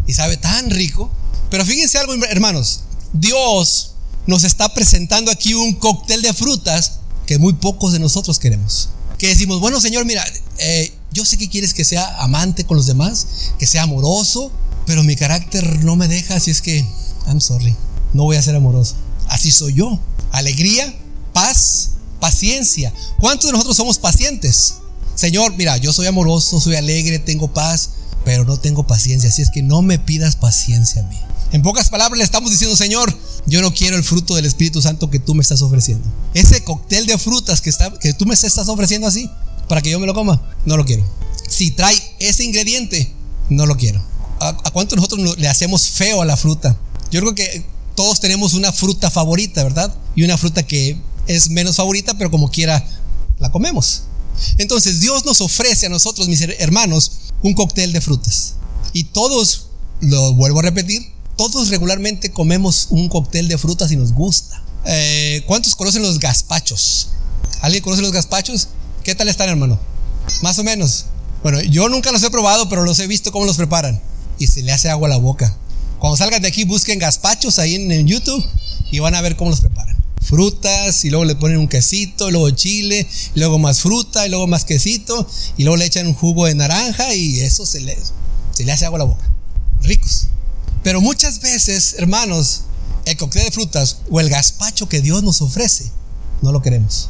Y 0.06 0.14
sabe 0.14 0.38
tan 0.38 0.70
rico. 0.70 1.10
Pero 1.50 1.66
fíjense 1.66 1.98
algo, 1.98 2.14
hermanos. 2.26 2.82
Dios 3.14 3.94
nos 4.28 4.44
está 4.44 4.74
presentando 4.74 5.32
aquí 5.32 5.54
un 5.54 5.74
cóctel 5.74 6.22
de 6.22 6.34
frutas 6.34 7.00
que 7.26 7.40
muy 7.40 7.54
pocos 7.54 7.94
de 7.94 8.00
nosotros 8.00 8.40
queremos. 8.40 8.90
Que 9.18 9.28
decimos, 9.28 9.60
bueno, 9.60 9.80
Señor, 9.80 10.06
mira, 10.06 10.24
eh, 10.58 10.94
yo 11.12 11.26
sé 11.26 11.38
que 11.38 11.50
quieres 11.50 11.74
que 11.74 11.86
sea 11.86 12.22
amante 12.22 12.66
con 12.66 12.78
los 12.78 12.86
demás, 12.86 13.54
que 13.58 13.68
sea 13.68 13.84
amoroso, 13.84 14.52
pero 14.86 15.04
mi 15.04 15.16
carácter 15.16 15.84
no 15.84 15.96
me 15.96 16.08
deja, 16.08 16.36
así 16.36 16.52
es 16.52 16.62
que, 16.62 16.86
I'm 17.28 17.42
sorry, 17.42 17.76
no 18.14 18.24
voy 18.24 18.38
a 18.38 18.42
ser 18.42 18.56
amoroso. 18.56 18.96
Así 19.28 19.52
soy 19.52 19.74
yo. 19.74 20.00
Alegría, 20.32 20.94
paz, 21.34 21.92
paciencia. 22.20 22.94
¿Cuántos 23.20 23.48
de 23.48 23.54
nosotros 23.54 23.78
somos 23.78 23.98
pacientes? 23.98 24.76
Señor, 25.16 25.56
mira, 25.58 25.78
yo 25.78 25.94
soy 25.94 26.08
amoroso, 26.08 26.60
soy 26.60 26.76
alegre, 26.76 27.20
tengo 27.20 27.54
paz, 27.54 27.92
pero 28.26 28.46
no 28.46 28.58
tengo 28.58 28.86
paciencia, 28.86 29.30
así 29.30 29.42
es 29.42 29.50
que 29.50 29.62
no 29.62 29.82
me 29.82 30.00
pidas 30.00 30.36
paciencia 30.36 31.02
a 31.02 31.06
mí. 31.06 31.18
En 31.52 31.62
pocas 31.62 31.90
palabras 31.90 32.18
le 32.18 32.24
estamos 32.24 32.50
diciendo, 32.50 32.78
Señor, 32.78 33.14
yo 33.46 33.62
no 33.62 33.74
quiero 33.74 33.98
el 33.98 34.04
fruto 34.04 34.36
del 34.36 34.46
Espíritu 34.46 34.82
Santo 34.82 35.10
que 35.10 35.20
tú 35.20 35.36
me 35.36 35.42
estás 35.42 35.62
ofreciendo. 35.62 36.08
Ese 36.34 36.64
cóctel 36.64 37.06
de 37.08 37.18
frutas 37.18 37.60
que, 37.60 37.70
está, 37.70 37.92
que 38.00 38.14
tú 38.14 38.26
me 38.26 38.34
estás 38.34 38.58
ofreciendo 38.70 39.08
así, 39.08 39.30
para 39.68 39.82
que 39.82 39.90
yo 39.90 40.00
me 40.00 40.08
lo 40.08 40.14
coma, 40.14 40.42
no 40.66 40.78
lo 40.78 40.86
quiero. 40.86 41.06
Si 41.50 41.72
trae 41.72 41.96
ese 42.20 42.44
ingrediente, 42.44 43.14
no 43.50 43.66
lo 43.66 43.76
quiero. 43.76 44.02
¿A, 44.42 44.72
cuánto 44.72 44.96
nosotros 44.96 45.38
le 45.38 45.48
hacemos 45.48 45.88
feo 45.88 46.22
a 46.22 46.26
la 46.26 46.36
fruta? 46.36 46.76
Yo 47.12 47.22
creo 47.22 47.36
que 47.36 47.64
todos 47.96 48.20
tenemos 48.20 48.56
una 48.56 48.72
fruta 48.72 49.12
favorita, 49.12 49.64
¿verdad? 49.64 49.94
Y 50.16 50.24
una 50.24 50.36
fruta 50.36 50.64
que 50.64 51.00
es 51.28 51.52
menos 51.52 51.76
favorita, 51.76 52.18
pero 52.18 52.32
como 52.32 52.50
quiera 52.50 52.84
la 53.38 53.52
comemos. 53.52 54.04
Entonces 54.58 55.00
Dios 55.00 55.26
nos 55.26 55.42
ofrece 55.42 55.86
a 55.86 55.90
nosotros, 55.90 56.28
mis 56.28 56.42
hermanos, 56.42 57.12
un 57.44 57.54
cóctel 57.54 57.94
de 57.94 58.02
frutas. 58.02 58.56
Y 58.94 59.04
todos, 59.06 59.68
lo 60.00 60.34
vuelvo 60.34 60.60
a 60.60 60.64
repetir, 60.64 61.04
todos 61.38 61.70
regularmente 61.70 62.32
comemos 62.32 62.88
un 62.90 63.10
cóctel 63.10 63.48
de 63.48 63.60
frutas 63.60 63.92
y 63.92 63.96
nos 63.96 64.12
gusta. 64.12 64.64
Eh, 64.86 65.44
¿Cuántos 65.46 65.76
conocen 65.76 66.02
los 66.02 66.18
gazpachos? 66.18 67.10
¿Alguien 67.62 67.84
conoce 67.84 68.02
los 68.02 68.12
gazpachos? 68.12 68.70
¿Qué 69.04 69.14
tal 69.14 69.30
están, 69.30 69.50
hermano? 69.50 69.80
Más 70.42 70.58
o 70.58 70.64
menos. 70.64 71.06
Bueno, 71.44 71.62
yo 71.62 71.90
nunca 71.90 72.12
los 72.12 72.24
he 72.24 72.32
probado, 72.32 72.70
pero 72.70 72.84
los 72.84 72.98
he 73.00 73.06
visto 73.06 73.32
cómo 73.32 73.46
los 73.46 73.58
preparan 73.58 74.02
y 74.42 74.48
se 74.48 74.64
le 74.64 74.72
hace 74.72 74.90
agua 74.90 75.08
a 75.08 75.12
la 75.12 75.18
boca. 75.18 75.56
Cuando 76.00 76.18
salgan 76.18 76.42
de 76.42 76.48
aquí, 76.48 76.64
busquen 76.64 76.98
gazpachos 76.98 77.60
ahí 77.60 77.76
en, 77.76 78.08
YouTube 78.08 78.44
y 78.92 78.98
van 78.98 79.14
a 79.14 79.22
ver 79.22 79.36
cómo 79.36 79.52
los 79.52 79.62
preparan. 79.62 79.96
Frutas 80.20 81.06
y 81.06 81.12
luego 81.12 81.26
le 81.26 81.36
ponen 81.36 81.58
un 81.58 81.68
quesito, 81.68 82.32
luego 82.32 82.50
chile, 82.50 83.08
y 83.36 83.40
luego 83.40 83.60
más 83.60 83.82
fruta 83.82 84.26
y 84.26 84.30
luego 84.30 84.48
más 84.48 84.66
quesito 84.66 85.28
y 85.58 85.64
luego 85.64 85.78
le 85.78 85.86
echan 85.86 86.08
un 86.08 86.16
jugo 86.16 86.48
de 86.48 86.56
naranja 86.56 87.14
y 87.14 87.40
eso 87.42 87.68
se 87.68 87.82
le, 87.82 87.96
se 88.52 88.64
le 88.64 88.72
hace 88.72 88.86
agua 88.86 88.98
a 88.98 89.00
la 89.00 89.06
boca. 89.06 89.30
Ricos. 89.84 90.28
Pero 90.84 91.02
muchas 91.02 91.40
veces, 91.40 91.96
hermanos, 92.00 92.62
el 93.06 93.18
cóctel 93.18 93.46
de 93.46 93.52
frutas 93.52 93.98
o 94.10 94.20
el 94.20 94.30
gazpacho 94.30 94.90
que 94.90 95.02
Dios 95.02 95.22
nos 95.22 95.44
ofrece, 95.44 95.92
no 96.42 96.52
lo 96.52 96.64
queremos. 96.64 97.10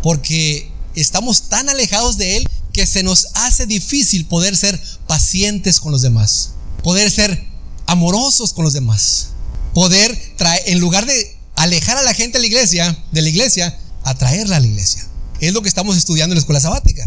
Porque 0.00 0.70
estamos 0.94 1.48
tan 1.48 1.68
alejados 1.68 2.18
de 2.18 2.36
Él 2.36 2.48
que 2.72 2.86
se 2.86 3.02
nos 3.02 3.28
hace 3.34 3.66
difícil 3.66 4.26
poder 4.26 4.56
ser 4.56 4.80
pacientes 5.08 5.80
con 5.80 5.90
los 5.90 6.02
demás 6.02 6.52
poder 6.82 7.10
ser 7.10 7.46
amorosos 7.86 8.52
con 8.52 8.64
los 8.64 8.72
demás, 8.72 9.30
poder 9.74 10.16
traer, 10.36 10.62
en 10.66 10.78
lugar 10.78 11.06
de 11.06 11.36
alejar 11.56 11.96
a 11.96 12.02
la 12.02 12.14
gente 12.14 12.38
de 12.38 12.42
la 12.42 12.46
iglesia, 12.46 13.04
de 13.12 13.22
la 13.22 13.28
iglesia, 13.28 13.78
atraerla 14.04 14.56
a 14.56 14.60
la 14.60 14.66
iglesia. 14.66 15.06
Es 15.40 15.52
lo 15.52 15.62
que 15.62 15.68
estamos 15.68 15.96
estudiando 15.96 16.32
en 16.32 16.36
la 16.36 16.40
escuela 16.40 16.60
sabática. 16.60 17.04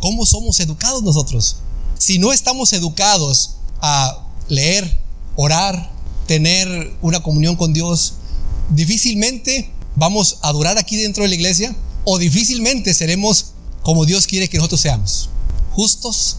¿Cómo 0.00 0.26
somos 0.26 0.58
educados 0.60 1.02
nosotros? 1.02 1.56
Si 1.98 2.18
no 2.18 2.32
estamos 2.32 2.72
educados 2.72 3.56
a 3.80 4.26
leer, 4.48 4.98
orar, 5.36 5.92
tener 6.26 6.92
una 7.02 7.22
comunión 7.22 7.56
con 7.56 7.72
Dios, 7.72 8.14
difícilmente 8.70 9.70
vamos 9.96 10.38
a 10.42 10.52
durar 10.52 10.78
aquí 10.78 10.96
dentro 10.96 11.22
de 11.22 11.28
la 11.28 11.34
iglesia 11.34 11.76
o 12.04 12.18
difícilmente 12.18 12.94
seremos 12.94 13.52
como 13.82 14.04
Dios 14.04 14.26
quiere 14.26 14.48
que 14.48 14.56
nosotros 14.56 14.80
seamos, 14.80 15.28
justos, 15.72 16.38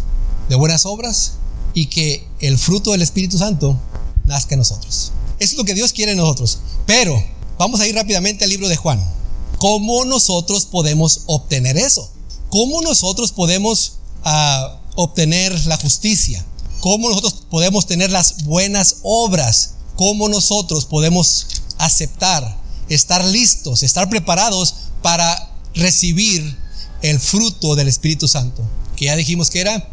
de 0.49 0.55
buenas 0.55 0.85
obras 0.85 1.33
y 1.73 1.87
que 1.87 2.27
el 2.39 2.57
fruto 2.57 2.91
del 2.91 3.01
Espíritu 3.01 3.37
Santo 3.37 3.79
nazca 4.25 4.55
en 4.55 4.59
nosotros. 4.59 5.11
Eso 5.39 5.53
es 5.53 5.57
lo 5.57 5.65
que 5.65 5.73
Dios 5.73 5.93
quiere 5.93 6.11
en 6.11 6.17
nosotros. 6.17 6.59
Pero 6.85 7.21
vamos 7.57 7.79
a 7.79 7.87
ir 7.87 7.95
rápidamente 7.95 8.43
al 8.43 8.49
libro 8.49 8.67
de 8.67 8.75
Juan. 8.75 9.03
¿Cómo 9.57 10.05
nosotros 10.05 10.65
podemos 10.65 11.21
obtener 11.25 11.77
eso? 11.77 12.09
¿Cómo 12.49 12.81
nosotros 12.81 13.31
podemos 13.31 13.93
ah, 14.23 14.79
obtener 14.95 15.65
la 15.65 15.77
justicia? 15.77 16.45
¿Cómo 16.79 17.09
nosotros 17.09 17.45
podemos 17.49 17.87
tener 17.87 18.11
las 18.11 18.43
buenas 18.43 18.97
obras? 19.03 19.75
¿Cómo 19.95 20.27
nosotros 20.27 20.85
podemos 20.85 21.47
aceptar, 21.77 22.57
estar 22.89 23.23
listos, 23.23 23.83
estar 23.83 24.09
preparados 24.09 24.75
para 25.01 25.51
recibir 25.73 26.57
el 27.01 27.19
fruto 27.19 27.75
del 27.75 27.87
Espíritu 27.87 28.27
Santo? 28.27 28.63
Que 28.95 29.05
ya 29.05 29.15
dijimos 29.15 29.49
que 29.49 29.61
era 29.61 29.89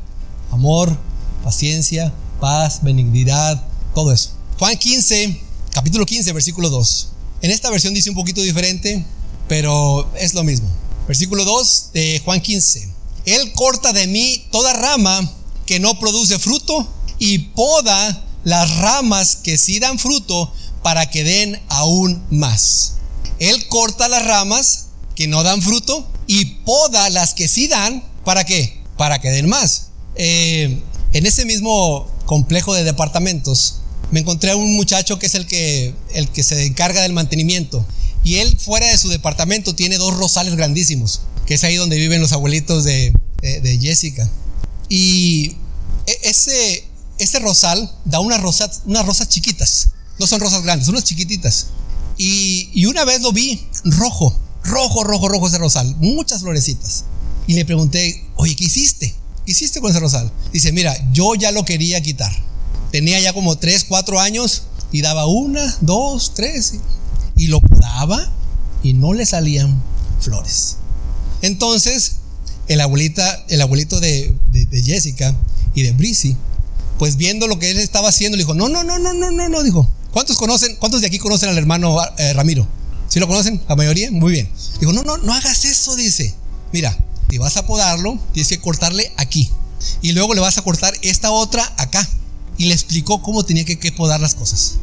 amor, 0.50 0.98
paciencia, 1.42 2.12
paz, 2.40 2.80
benignidad, 2.82 3.62
todo 3.94 4.12
eso. 4.12 4.30
Juan 4.58 4.76
15, 4.76 5.40
capítulo 5.72 6.06
15, 6.06 6.32
versículo 6.32 6.70
2. 6.70 7.08
En 7.42 7.50
esta 7.50 7.70
versión 7.70 7.94
dice 7.94 8.10
un 8.10 8.16
poquito 8.16 8.42
diferente, 8.42 9.04
pero 9.48 10.10
es 10.16 10.34
lo 10.34 10.44
mismo. 10.44 10.68
Versículo 11.06 11.44
2 11.44 11.90
de 11.92 12.20
Juan 12.24 12.40
15. 12.40 12.88
Él 13.24 13.52
corta 13.52 13.92
de 13.92 14.06
mí 14.06 14.46
toda 14.50 14.72
rama 14.72 15.30
que 15.66 15.80
no 15.80 15.98
produce 15.98 16.38
fruto 16.38 16.88
y 17.18 17.38
poda 17.38 18.24
las 18.44 18.76
ramas 18.76 19.36
que 19.36 19.58
sí 19.58 19.78
dan 19.78 19.98
fruto 19.98 20.52
para 20.82 21.10
que 21.10 21.24
den 21.24 21.60
aún 21.68 22.22
más. 22.30 22.94
Él 23.38 23.66
corta 23.68 24.08
las 24.08 24.24
ramas 24.24 24.86
que 25.14 25.26
no 25.26 25.42
dan 25.42 25.62
fruto 25.62 26.06
y 26.26 26.44
poda 26.44 27.10
las 27.10 27.34
que 27.34 27.48
sí 27.48 27.68
dan, 27.68 28.04
¿para 28.24 28.44
qué? 28.44 28.80
Para 28.96 29.20
que 29.20 29.30
den 29.30 29.48
más. 29.48 29.88
Eh, 30.14 30.82
en 31.12 31.26
ese 31.26 31.44
mismo 31.44 32.08
complejo 32.26 32.74
de 32.74 32.84
departamentos 32.84 33.80
me 34.10 34.20
encontré 34.20 34.50
a 34.50 34.56
un 34.56 34.74
muchacho 34.74 35.18
que 35.18 35.26
es 35.26 35.34
el 35.34 35.46
que, 35.46 35.94
el 36.14 36.28
que 36.28 36.42
se 36.42 36.64
encarga 36.66 37.02
del 37.02 37.12
mantenimiento. 37.12 37.84
Y 38.22 38.36
él 38.36 38.56
fuera 38.58 38.86
de 38.86 38.98
su 38.98 39.08
departamento 39.08 39.74
tiene 39.74 39.98
dos 39.98 40.16
rosales 40.16 40.54
grandísimos, 40.56 41.22
que 41.46 41.54
es 41.54 41.64
ahí 41.64 41.76
donde 41.76 41.96
viven 41.96 42.20
los 42.20 42.32
abuelitos 42.32 42.84
de, 42.84 43.14
de, 43.40 43.78
Jessica. 43.78 44.28
Y 44.88 45.56
e, 46.06 46.18
ese, 46.24 46.84
ese 47.18 47.38
rosal 47.38 47.90
da 48.04 48.20
unas 48.20 48.40
rosas, 48.40 48.82
unas 48.84 49.06
rosas 49.06 49.28
chiquitas. 49.28 49.90
No 50.18 50.26
son 50.26 50.40
rosas 50.40 50.62
grandes, 50.62 50.86
son 50.86 50.96
unas 50.96 51.04
chiquititas. 51.04 51.68
Y, 52.18 52.68
y 52.74 52.86
una 52.86 53.04
vez 53.04 53.22
lo 53.22 53.32
vi 53.32 53.66
rojo, 53.84 54.38
rojo, 54.64 55.04
rojo, 55.04 55.28
rojo 55.28 55.48
ese 55.48 55.58
rosal, 55.58 55.96
muchas 55.96 56.42
florecitas. 56.42 57.04
Y 57.46 57.54
le 57.54 57.64
pregunté, 57.64 58.26
oye, 58.36 58.54
¿qué 58.54 58.64
hiciste? 58.64 59.14
¿Qué 59.44 59.52
hiciste 59.52 59.80
con 59.80 59.90
ese 59.90 60.00
rosal? 60.00 60.30
Dice, 60.52 60.72
mira, 60.72 60.96
yo 61.12 61.34
ya 61.34 61.52
lo 61.52 61.64
quería 61.64 62.00
quitar. 62.00 62.32
Tenía 62.90 63.20
ya 63.20 63.32
como 63.32 63.56
3, 63.56 63.84
4 63.84 64.20
años 64.20 64.62
y 64.92 65.02
daba 65.02 65.26
una, 65.26 65.76
dos, 65.80 66.34
tres. 66.34 66.74
Y 67.36 67.46
lo 67.46 67.60
podaba 67.60 68.28
y 68.82 68.92
no 68.94 69.12
le 69.12 69.26
salían 69.26 69.82
flores. 70.20 70.76
Entonces, 71.42 72.16
el, 72.68 72.80
abuelita, 72.80 73.44
el 73.48 73.60
abuelito 73.60 74.00
de, 74.00 74.34
de, 74.52 74.82
Jessica 74.82 75.34
y 75.74 75.82
de 75.82 75.92
Brissy, 75.92 76.36
pues 76.98 77.16
viendo 77.16 77.46
lo 77.46 77.58
que 77.58 77.70
él 77.70 77.78
estaba 77.78 78.08
haciendo, 78.08 78.36
le 78.36 78.42
dijo, 78.42 78.54
no, 78.54 78.68
no, 78.68 78.84
no, 78.84 78.98
no, 78.98 79.12
no, 79.14 79.30
no, 79.30 79.48
no, 79.48 79.62
dijo, 79.62 79.88
¿cuántos 80.12 80.36
conocen, 80.36 80.76
cuántos 80.76 81.00
de 81.00 81.06
aquí 81.06 81.18
conocen 81.18 81.48
al 81.48 81.58
hermano 81.58 81.96
eh, 82.18 82.32
Ramiro? 82.34 82.66
¿Sí 83.08 83.18
lo 83.18 83.26
conocen? 83.26 83.60
¿La 83.68 83.74
mayoría? 83.74 84.10
Muy 84.10 84.32
bien. 84.32 84.48
Dijo, 84.78 84.92
no, 84.92 85.02
no, 85.02 85.16
no 85.16 85.32
hagas 85.32 85.64
eso, 85.64 85.96
dice. 85.96 86.34
Mira, 86.72 86.96
si 87.30 87.38
vas 87.38 87.56
a 87.56 87.66
podarlo, 87.66 88.18
tienes 88.32 88.48
que 88.48 88.60
cortarle 88.60 89.12
aquí. 89.16 89.50
Y 90.02 90.12
luego 90.12 90.34
le 90.34 90.40
vas 90.40 90.58
a 90.58 90.62
cortar 90.62 90.92
esta 91.02 91.30
otra 91.30 91.72
acá. 91.76 92.06
Y 92.58 92.66
le 92.66 92.74
explicó 92.74 93.22
cómo 93.22 93.44
tenía 93.44 93.64
que, 93.64 93.78
que 93.78 93.92
podar 93.92 94.20
las 94.20 94.34
cosas. 94.34 94.74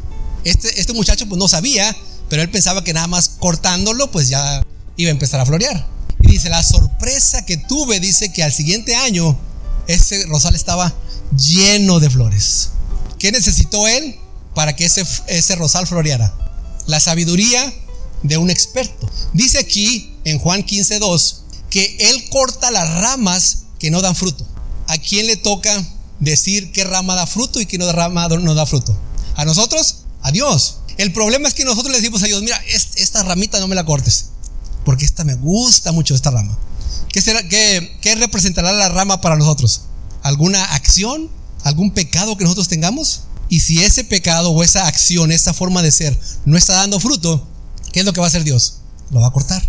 Este, 0.44 0.80
este 0.80 0.92
muchacho 0.94 1.28
pues 1.28 1.38
no 1.38 1.46
sabía, 1.46 1.94
pero 2.28 2.42
él 2.42 2.50
pensaba 2.50 2.82
que 2.82 2.92
nada 2.92 3.06
más 3.06 3.28
cortándolo 3.38 4.10
pues 4.10 4.28
ya 4.28 4.62
iba 4.96 5.08
a 5.08 5.12
empezar 5.12 5.40
a 5.40 5.46
florear. 5.46 5.86
Y 6.22 6.32
dice, 6.32 6.48
la 6.48 6.62
sorpresa 6.62 7.44
que 7.44 7.56
tuve, 7.56 8.00
dice 8.00 8.32
que 8.32 8.42
al 8.42 8.52
siguiente 8.52 8.96
año 8.96 9.38
ese 9.86 10.26
rosal 10.26 10.54
estaba 10.54 10.94
lleno 11.36 12.00
de 12.00 12.10
flores. 12.10 12.70
¿Qué 13.18 13.30
necesitó 13.30 13.86
él 13.86 14.16
para 14.54 14.74
que 14.74 14.86
ese, 14.86 15.04
ese 15.26 15.54
rosal 15.54 15.86
floreara? 15.86 16.34
La 16.86 16.98
sabiduría 16.98 17.72
de 18.22 18.38
un 18.38 18.50
experto. 18.50 19.08
Dice 19.32 19.58
aquí 19.58 20.14
en 20.24 20.38
Juan 20.38 20.64
15.2 20.64 21.47
que 21.70 21.96
Él 22.00 22.28
corta 22.30 22.70
las 22.70 23.02
ramas 23.02 23.64
que 23.78 23.90
no 23.90 24.00
dan 24.00 24.16
fruto. 24.16 24.46
¿A 24.86 24.98
quién 24.98 25.26
le 25.26 25.36
toca 25.36 25.84
decir 26.20 26.72
qué 26.72 26.84
rama 26.84 27.14
da 27.14 27.26
fruto 27.26 27.60
y 27.60 27.66
qué 27.66 27.78
no 27.78 27.90
rama 27.92 28.28
no 28.28 28.54
da 28.54 28.66
fruto? 28.66 28.96
¿A 29.36 29.44
nosotros? 29.44 30.04
A 30.22 30.32
Dios. 30.32 30.78
El 30.96 31.12
problema 31.12 31.46
es 31.46 31.54
que 31.54 31.64
nosotros 31.64 31.92
le 31.92 32.00
decimos 32.00 32.22
a 32.22 32.26
Dios, 32.26 32.42
mira, 32.42 32.60
esta 32.96 33.22
ramita 33.22 33.60
no 33.60 33.68
me 33.68 33.76
la 33.76 33.84
cortes, 33.84 34.30
porque 34.84 35.04
esta 35.04 35.24
me 35.24 35.34
gusta 35.34 35.92
mucho, 35.92 36.14
esta 36.14 36.30
rama. 36.30 36.58
¿Qué, 37.12 37.22
será, 37.22 37.46
qué, 37.48 37.98
qué 38.00 38.14
representará 38.16 38.72
la 38.72 38.88
rama 38.88 39.20
para 39.20 39.36
nosotros? 39.36 39.82
¿Alguna 40.22 40.64
acción? 40.74 41.30
¿Algún 41.62 41.92
pecado 41.92 42.36
que 42.36 42.44
nosotros 42.44 42.68
tengamos? 42.68 43.22
Y 43.48 43.60
si 43.60 43.82
ese 43.82 44.04
pecado 44.04 44.50
o 44.50 44.62
esa 44.62 44.86
acción, 44.86 45.32
esa 45.32 45.54
forma 45.54 45.82
de 45.82 45.90
ser 45.90 46.18
no 46.44 46.56
está 46.56 46.74
dando 46.74 47.00
fruto, 47.00 47.46
¿qué 47.92 48.00
es 48.00 48.06
lo 48.06 48.12
que 48.12 48.20
va 48.20 48.26
a 48.26 48.28
hacer 48.28 48.44
Dios? 48.44 48.78
Lo 49.10 49.20
va 49.20 49.28
a 49.28 49.32
cortar. 49.32 49.62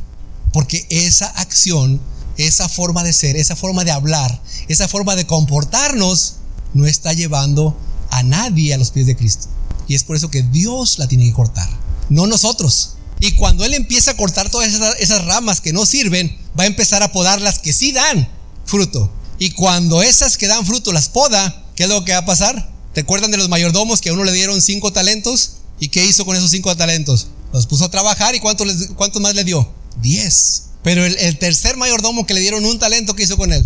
Porque 0.53 0.85
esa 0.89 1.27
acción, 1.27 1.99
esa 2.37 2.69
forma 2.69 3.03
de 3.03 3.13
ser, 3.13 3.35
esa 3.35 3.55
forma 3.55 3.83
de 3.83 3.91
hablar, 3.91 4.41
esa 4.67 4.87
forma 4.87 5.15
de 5.15 5.27
comportarnos, 5.27 6.35
no 6.73 6.85
está 6.85 7.13
llevando 7.13 7.77
a 8.09 8.23
nadie 8.23 8.73
a 8.73 8.77
los 8.77 8.91
pies 8.91 9.07
de 9.07 9.15
Cristo. 9.15 9.47
Y 9.87 9.95
es 9.95 10.03
por 10.03 10.15
eso 10.15 10.29
que 10.29 10.43
Dios 10.43 10.99
la 10.99 11.07
tiene 11.07 11.25
que 11.25 11.33
cortar, 11.33 11.69
no 12.09 12.27
nosotros. 12.27 12.95
Y 13.19 13.31
cuando 13.33 13.65
Él 13.65 13.73
empieza 13.73 14.11
a 14.11 14.17
cortar 14.17 14.49
todas 14.49 14.69
esas, 14.99 15.25
ramas 15.25 15.61
que 15.61 15.73
no 15.73 15.85
sirven, 15.85 16.37
va 16.57 16.63
a 16.63 16.67
empezar 16.67 17.03
a 17.03 17.11
podar 17.11 17.41
las 17.41 17.59
que 17.59 17.73
sí 17.73 17.91
dan 17.91 18.29
fruto. 18.65 19.11
Y 19.39 19.51
cuando 19.51 20.01
esas 20.01 20.37
que 20.37 20.47
dan 20.47 20.65
fruto 20.65 20.93
las 20.93 21.09
poda, 21.09 21.65
¿qué 21.75 21.83
es 21.83 21.89
lo 21.89 22.05
que 22.05 22.13
va 22.13 22.19
a 22.19 22.25
pasar? 22.25 22.69
¿Te 22.93 23.01
acuerdan 23.01 23.31
de 23.31 23.37
los 23.37 23.49
mayordomos 23.49 23.99
que 24.01 24.09
a 24.09 24.13
uno 24.13 24.23
le 24.23 24.31
dieron 24.31 24.61
cinco 24.61 24.93
talentos? 24.93 25.53
¿Y 25.79 25.89
qué 25.89 26.05
hizo 26.05 26.25
con 26.25 26.35
esos 26.35 26.51
cinco 26.51 26.75
talentos? 26.75 27.27
Los 27.51 27.67
puso 27.67 27.85
a 27.85 27.91
trabajar 27.91 28.35
y 28.35 28.39
¿cuánto, 28.39 28.63
cuánto 28.95 29.19
más 29.19 29.35
le 29.35 29.43
dio? 29.43 29.69
10. 30.01 30.63
Pero 30.83 31.05
el, 31.05 31.37
tercer 31.37 31.77
mayordomo 31.77 32.25
que 32.25 32.33
le 32.33 32.39
dieron 32.39 32.65
un 32.65 32.79
talento, 32.79 33.15
¿qué 33.15 33.23
hizo 33.23 33.37
con 33.37 33.51
él? 33.51 33.65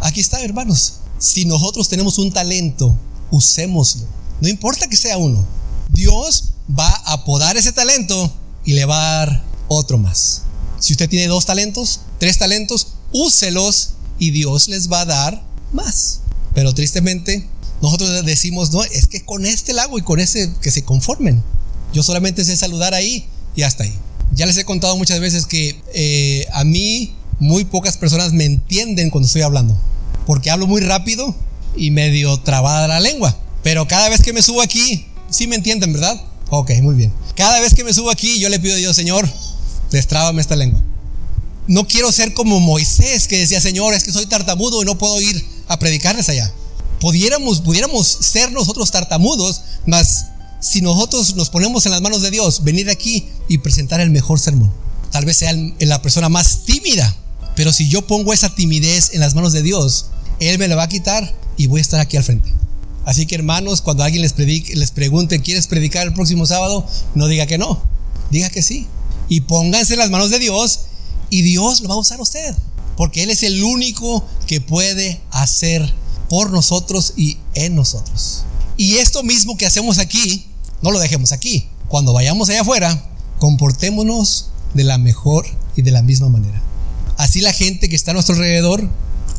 Aquí 0.00 0.20
está, 0.20 0.42
hermanos. 0.42 0.94
Si 1.18 1.44
nosotros 1.44 1.88
tenemos 1.88 2.18
un 2.18 2.32
talento, 2.32 2.96
usémoslo. 3.30 4.06
No 4.40 4.48
importa 4.48 4.88
que 4.88 4.96
sea 4.96 5.18
uno. 5.18 5.46
Dios 5.92 6.52
va 6.78 6.90
a 7.06 7.24
podar 7.24 7.56
ese 7.56 7.72
talento 7.72 8.32
y 8.64 8.72
le 8.72 8.84
va 8.84 8.96
a 8.96 9.26
dar 9.26 9.44
otro 9.68 9.98
más. 9.98 10.42
Si 10.78 10.92
usted 10.92 11.08
tiene 11.08 11.28
dos 11.28 11.46
talentos, 11.46 12.00
tres 12.18 12.38
talentos, 12.38 12.88
úselos 13.12 13.90
y 14.18 14.30
Dios 14.30 14.68
les 14.68 14.90
va 14.90 15.02
a 15.02 15.06
dar 15.06 15.42
más. 15.72 16.20
Pero 16.54 16.74
tristemente, 16.74 17.46
nosotros 17.82 18.24
decimos, 18.24 18.72
no, 18.72 18.82
es 18.82 19.06
que 19.06 19.24
con 19.24 19.46
este 19.46 19.72
lago 19.72 19.98
y 19.98 20.02
con 20.02 20.20
ese 20.20 20.52
que 20.62 20.70
se 20.70 20.84
conformen. 20.84 21.42
Yo 21.92 22.02
solamente 22.02 22.44
sé 22.44 22.56
saludar 22.56 22.94
ahí 22.94 23.26
y 23.54 23.62
hasta 23.62 23.84
ahí. 23.84 23.94
Ya 24.32 24.46
les 24.46 24.56
he 24.56 24.64
contado 24.64 24.96
muchas 24.96 25.20
veces 25.20 25.46
que 25.46 25.80
eh, 25.94 26.46
a 26.52 26.64
mí 26.64 27.12
muy 27.38 27.64
pocas 27.64 27.96
personas 27.96 28.32
me 28.32 28.44
entienden 28.44 29.10
cuando 29.10 29.26
estoy 29.26 29.42
hablando, 29.42 29.76
porque 30.26 30.50
hablo 30.50 30.66
muy 30.66 30.80
rápido 30.82 31.34
y 31.76 31.90
medio 31.90 32.38
trabada 32.38 32.86
la 32.86 33.00
lengua. 33.00 33.36
Pero 33.62 33.88
cada 33.88 34.08
vez 34.08 34.22
que 34.22 34.32
me 34.32 34.42
subo 34.42 34.62
aquí, 34.62 35.06
sí 35.30 35.46
me 35.46 35.56
entienden, 35.56 35.92
¿verdad? 35.92 36.20
Ok, 36.50 36.72
muy 36.82 36.94
bien. 36.94 37.12
Cada 37.34 37.60
vez 37.60 37.74
que 37.74 37.84
me 37.84 37.92
subo 37.92 38.10
aquí, 38.10 38.38
yo 38.38 38.48
le 38.48 38.60
pido 38.60 38.74
a 38.74 38.78
Dios, 38.78 38.96
Señor, 38.96 39.28
destrábame 39.90 40.40
esta 40.40 40.56
lengua. 40.56 40.80
No 41.66 41.86
quiero 41.86 42.10
ser 42.10 42.34
como 42.34 42.60
Moisés 42.60 43.28
que 43.28 43.38
decía, 43.38 43.60
Señor, 43.60 43.94
es 43.94 44.04
que 44.04 44.12
soy 44.12 44.26
tartamudo 44.26 44.82
y 44.82 44.84
no 44.84 44.98
puedo 44.98 45.20
ir 45.20 45.44
a 45.68 45.78
predicarles 45.78 46.28
allá. 46.28 46.52
Pudiéramos, 47.00 47.60
pudiéramos 47.60 48.06
ser 48.06 48.52
nosotros 48.52 48.90
tartamudos, 48.90 49.62
mas 49.86 50.26
si 50.60 50.82
nosotros 50.82 51.34
nos 51.34 51.50
ponemos 51.50 51.86
en 51.86 51.92
las 51.92 52.02
manos 52.02 52.22
de 52.22 52.30
Dios, 52.30 52.62
venir 52.62 52.90
aquí 52.90 53.26
y 53.48 53.58
presentar 53.58 54.00
el 54.00 54.10
mejor 54.10 54.38
sermón. 54.38 54.72
Tal 55.10 55.24
vez 55.24 55.38
sea 55.38 55.52
la 55.80 56.02
persona 56.02 56.28
más 56.28 56.64
tímida, 56.64 57.16
pero 57.56 57.72
si 57.72 57.88
yo 57.88 58.06
pongo 58.06 58.32
esa 58.32 58.54
timidez 58.54 59.10
en 59.14 59.20
las 59.20 59.34
manos 59.34 59.52
de 59.52 59.62
Dios, 59.62 60.06
Él 60.38 60.58
me 60.58 60.68
la 60.68 60.76
va 60.76 60.84
a 60.84 60.88
quitar 60.88 61.34
y 61.56 61.66
voy 61.66 61.80
a 61.80 61.82
estar 61.82 62.00
aquí 62.00 62.16
al 62.16 62.24
frente. 62.24 62.52
Así 63.04 63.26
que 63.26 63.34
hermanos, 63.34 63.80
cuando 63.80 64.04
alguien 64.04 64.22
les, 64.22 64.34
predique, 64.34 64.76
les 64.76 64.90
pregunte, 64.90 65.40
¿quieres 65.40 65.66
predicar 65.66 66.06
el 66.06 66.14
próximo 66.14 66.46
sábado? 66.46 66.86
No 67.14 67.26
diga 67.26 67.46
que 67.46 67.58
no, 67.58 67.82
diga 68.30 68.50
que 68.50 68.62
sí. 68.62 68.86
Y 69.28 69.42
pónganse 69.42 69.94
en 69.94 70.00
las 70.00 70.10
manos 70.10 70.30
de 70.30 70.38
Dios 70.38 70.80
y 71.30 71.42
Dios 71.42 71.80
lo 71.80 71.88
va 71.88 71.94
a 71.94 71.98
usar 71.98 72.18
a 72.18 72.22
usted. 72.22 72.54
Porque 72.96 73.22
Él 73.22 73.30
es 73.30 73.42
el 73.42 73.64
único 73.64 74.24
que 74.46 74.60
puede 74.60 75.20
hacer 75.30 75.92
por 76.28 76.50
nosotros 76.50 77.14
y 77.16 77.38
en 77.54 77.74
nosotros. 77.74 78.44
Y 78.76 78.96
esto 78.96 79.22
mismo 79.22 79.56
que 79.56 79.66
hacemos 79.66 79.98
aquí, 79.98 80.46
no 80.82 80.90
lo 80.90 80.98
dejemos 80.98 81.32
aquí. 81.32 81.68
Cuando 81.88 82.12
vayamos 82.12 82.48
allá 82.48 82.62
afuera, 82.62 83.10
comportémonos 83.38 84.50
de 84.74 84.84
la 84.84 84.98
mejor 84.98 85.46
y 85.76 85.82
de 85.82 85.90
la 85.90 86.02
misma 86.02 86.28
manera. 86.28 86.60
Así 87.16 87.40
la 87.40 87.52
gente 87.52 87.88
que 87.88 87.96
está 87.96 88.12
a 88.12 88.14
nuestro 88.14 88.34
alrededor 88.34 88.88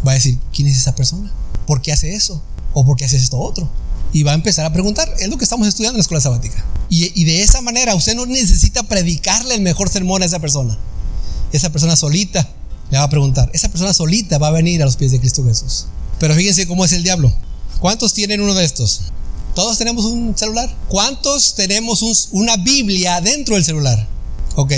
va 0.05 0.11
a 0.11 0.15
decir, 0.15 0.37
¿quién 0.53 0.67
es 0.67 0.77
esa 0.77 0.95
persona? 0.95 1.31
¿Por 1.65 1.81
qué 1.81 1.91
hace 1.91 2.13
eso? 2.13 2.41
¿O 2.73 2.85
por 2.85 2.97
qué 2.97 3.05
hace 3.05 3.17
esto 3.17 3.39
otro? 3.39 3.69
y 4.13 4.23
va 4.23 4.31
a 4.31 4.35
empezar 4.35 4.65
a 4.65 4.73
preguntar. 4.73 5.13
Es 5.19 5.29
lo 5.29 5.37
que 5.37 5.43
estamos 5.43 5.67
estudiando 5.67 5.95
en 5.95 5.99
la 5.99 6.01
escuela 6.01 6.21
sabática. 6.21 6.63
Y, 6.89 7.23
de 7.23 7.41
esa 7.41 7.61
manera 7.61 7.95
usted 7.95 8.15
no 8.15 8.25
necesita 8.25 8.83
predicarle 8.83 9.55
el 9.55 9.61
mejor 9.61 9.89
sermón 9.89 10.23
a 10.23 10.25
esa 10.25 10.39
persona. 10.39 10.77
Esa 11.53 11.71
persona 11.71 11.95
solita 11.95 12.49
le 12.89 12.97
va 12.97 13.05
a 13.05 13.09
preguntar. 13.09 13.49
Esa 13.53 13.69
persona 13.69 13.93
solita 13.93 14.37
va 14.37 14.47
a 14.47 14.51
venir 14.51 14.81
a 14.81 14.85
los 14.85 14.97
pies 14.97 15.11
de 15.11 15.19
Cristo 15.19 15.43
Jesús. 15.45 15.85
Pero 16.19 16.35
fíjense 16.35 16.67
cómo 16.67 16.83
es 16.83 16.91
el 16.91 17.03
diablo. 17.03 17.33
¿Cuántos 17.79 18.13
tienen 18.13 18.41
uno 18.41 18.53
de 18.53 18.65
estos? 18.65 19.03
¿Todos 19.55 19.77
tenemos 19.77 20.05
un 20.05 20.37
celular? 20.37 20.73
¿Cuántos 20.87 21.55
tenemos 21.55 22.29
una 22.31 22.57
Biblia 22.57 23.19
dentro 23.19 23.55
del 23.55 23.65
celular? 23.65 24.07
Ok. 24.55 24.73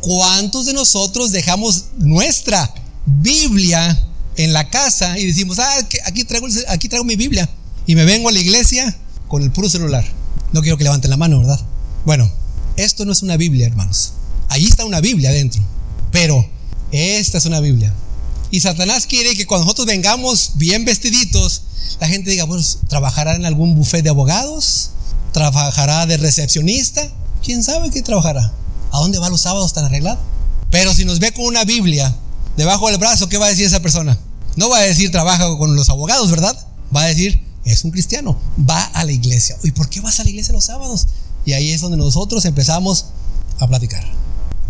¿Cuántos 0.00 0.66
de 0.66 0.74
nosotros 0.74 1.32
dejamos 1.32 1.86
nuestra 1.96 2.72
Biblia 3.06 3.98
en 4.36 4.52
la 4.52 4.68
casa 4.68 5.18
y 5.18 5.26
decimos, 5.26 5.58
ah, 5.58 5.88
aquí 6.04 6.24
traigo, 6.24 6.46
aquí 6.68 6.88
traigo 6.88 7.04
mi 7.04 7.16
Biblia 7.16 7.48
y 7.86 7.94
me 7.94 8.04
vengo 8.04 8.28
a 8.28 8.32
la 8.32 8.38
iglesia 8.38 8.96
con 9.28 9.42
el 9.42 9.50
puro 9.50 9.68
celular? 9.68 10.04
No 10.52 10.60
quiero 10.62 10.76
que 10.76 10.84
levanten 10.84 11.10
la 11.10 11.16
mano, 11.16 11.40
¿verdad? 11.40 11.60
Bueno, 12.04 12.30
esto 12.76 13.04
no 13.04 13.12
es 13.12 13.22
una 13.22 13.36
Biblia, 13.36 13.66
hermanos. 13.66 14.12
Ahí 14.48 14.66
está 14.66 14.84
una 14.84 15.00
Biblia 15.00 15.30
dentro. 15.30 15.62
Pero 16.12 16.46
esta 16.92 17.38
es 17.38 17.44
una 17.46 17.60
Biblia. 17.60 17.92
Y 18.50 18.60
Satanás 18.60 19.06
quiere 19.06 19.34
que 19.36 19.46
cuando 19.46 19.64
nosotros 19.64 19.86
vengamos 19.86 20.52
bien 20.54 20.84
vestiditos, 20.84 21.62
la 22.00 22.08
gente 22.08 22.30
diga, 22.30 22.46
pues, 22.46 22.78
¿trabajará 22.88 23.34
en 23.34 23.44
algún 23.44 23.74
buffet 23.74 24.02
de 24.02 24.10
abogados? 24.10 24.90
¿Trabajará 25.32 26.06
de 26.06 26.16
recepcionista? 26.16 27.06
¿Quién 27.42 27.62
sabe 27.62 27.90
qué 27.90 28.02
trabajará? 28.02 28.52
¿A 28.92 28.98
dónde 28.98 29.18
va 29.18 29.28
los 29.28 29.42
sábados 29.42 29.72
tan 29.72 29.84
arreglado? 29.84 30.18
Pero 30.70 30.94
si 30.94 31.04
nos 31.04 31.18
ve 31.18 31.32
con 31.32 31.44
una 31.44 31.64
Biblia 31.64 32.14
debajo 32.56 32.88
del 32.88 32.98
brazo, 32.98 33.28
¿qué 33.28 33.38
va 33.38 33.46
a 33.46 33.50
decir 33.50 33.66
esa 33.66 33.80
persona? 33.80 34.18
No 34.56 34.68
va 34.68 34.78
a 34.78 34.82
decir 34.82 35.10
trabaja 35.10 35.56
con 35.56 35.76
los 35.76 35.90
abogados, 35.90 36.30
¿verdad? 36.30 36.56
Va 36.94 37.02
a 37.02 37.06
decir, 37.06 37.42
es 37.64 37.84
un 37.84 37.90
cristiano, 37.90 38.38
va 38.68 38.82
a 38.82 39.04
la 39.04 39.12
iglesia. 39.12 39.56
¿Y 39.62 39.72
por 39.72 39.88
qué 39.88 40.00
vas 40.00 40.20
a 40.20 40.24
la 40.24 40.30
iglesia 40.30 40.52
los 40.52 40.64
sábados? 40.64 41.06
Y 41.44 41.52
ahí 41.52 41.70
es 41.70 41.80
donde 41.80 41.96
nosotros 41.96 42.44
empezamos 42.44 43.06
a 43.58 43.66
platicar. 43.66 44.04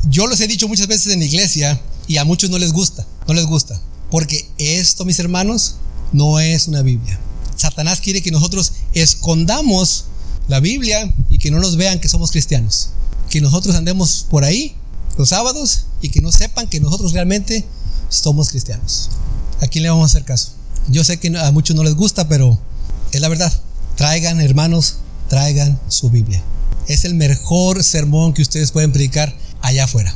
Yo 0.09 0.27
los 0.27 0.41
he 0.41 0.47
dicho 0.47 0.69
muchas 0.69 0.87
veces 0.87 1.12
en 1.12 1.21
la 1.21 1.25
iglesia 1.25 1.81
y 2.09 2.16
a 2.16 2.25
muchos 2.25 2.51
no 2.51 2.59
les 2.59 2.73
gusta, 2.73 3.07
no 3.29 3.35
les 3.35 3.44
gusta. 3.44 3.81
Porque 4.11 4.49
esto, 4.57 5.05
mis 5.05 5.18
hermanos, 5.18 5.77
no 6.12 6.40
es 6.40 6.66
una 6.66 6.83
Biblia. 6.83 7.21
Satanás 7.55 8.01
quiere 8.01 8.23
que 8.23 8.31
nosotros 8.31 8.73
escondamos 8.94 10.07
la 10.49 10.61
Biblia 10.61 11.14
y 11.29 11.38
que 11.38 11.51
no 11.51 11.61
nos 11.61 11.77
vean 11.77 12.01
que 12.01 12.09
somos 12.09 12.31
cristianos. 12.31 12.90
Que 13.29 13.42
nosotros 13.42 13.77
andemos 13.77 14.27
por 14.31 14.44
ahí 14.44 14.75
los 15.18 15.29
sábados 15.29 15.85
y 16.01 16.09
que 16.09 16.23
no 16.23 16.33
sepan 16.33 16.68
que 16.68 16.81
nosotros 16.81 17.12
realmente 17.12 17.64
somos 18.09 18.49
cristianos. 18.49 19.11
¿A 19.61 19.66
quién 19.66 19.83
le 19.83 19.90
vamos 19.90 20.05
a 20.05 20.16
hacer 20.16 20.25
caso? 20.25 20.53
Yo 20.88 21.05
sé 21.05 21.18
que 21.18 21.37
a 21.37 21.51
muchos 21.53 21.77
no 21.77 21.85
les 21.85 21.94
gusta, 21.94 22.29
pero 22.29 22.59
es 23.12 23.21
la 23.21 23.29
verdad. 23.29 23.53
Traigan, 23.97 24.40
hermanos, 24.40 24.97
traigan 25.29 25.79
su 25.88 26.09
Biblia. 26.09 26.42
Es 26.87 27.05
el 27.05 27.14
mejor 27.14 27.85
sermón 27.85 28.33
que 28.33 28.40
ustedes 28.40 28.73
pueden 28.73 28.92
predicar 28.92 29.37
allá 29.61 29.85
afuera. 29.85 30.14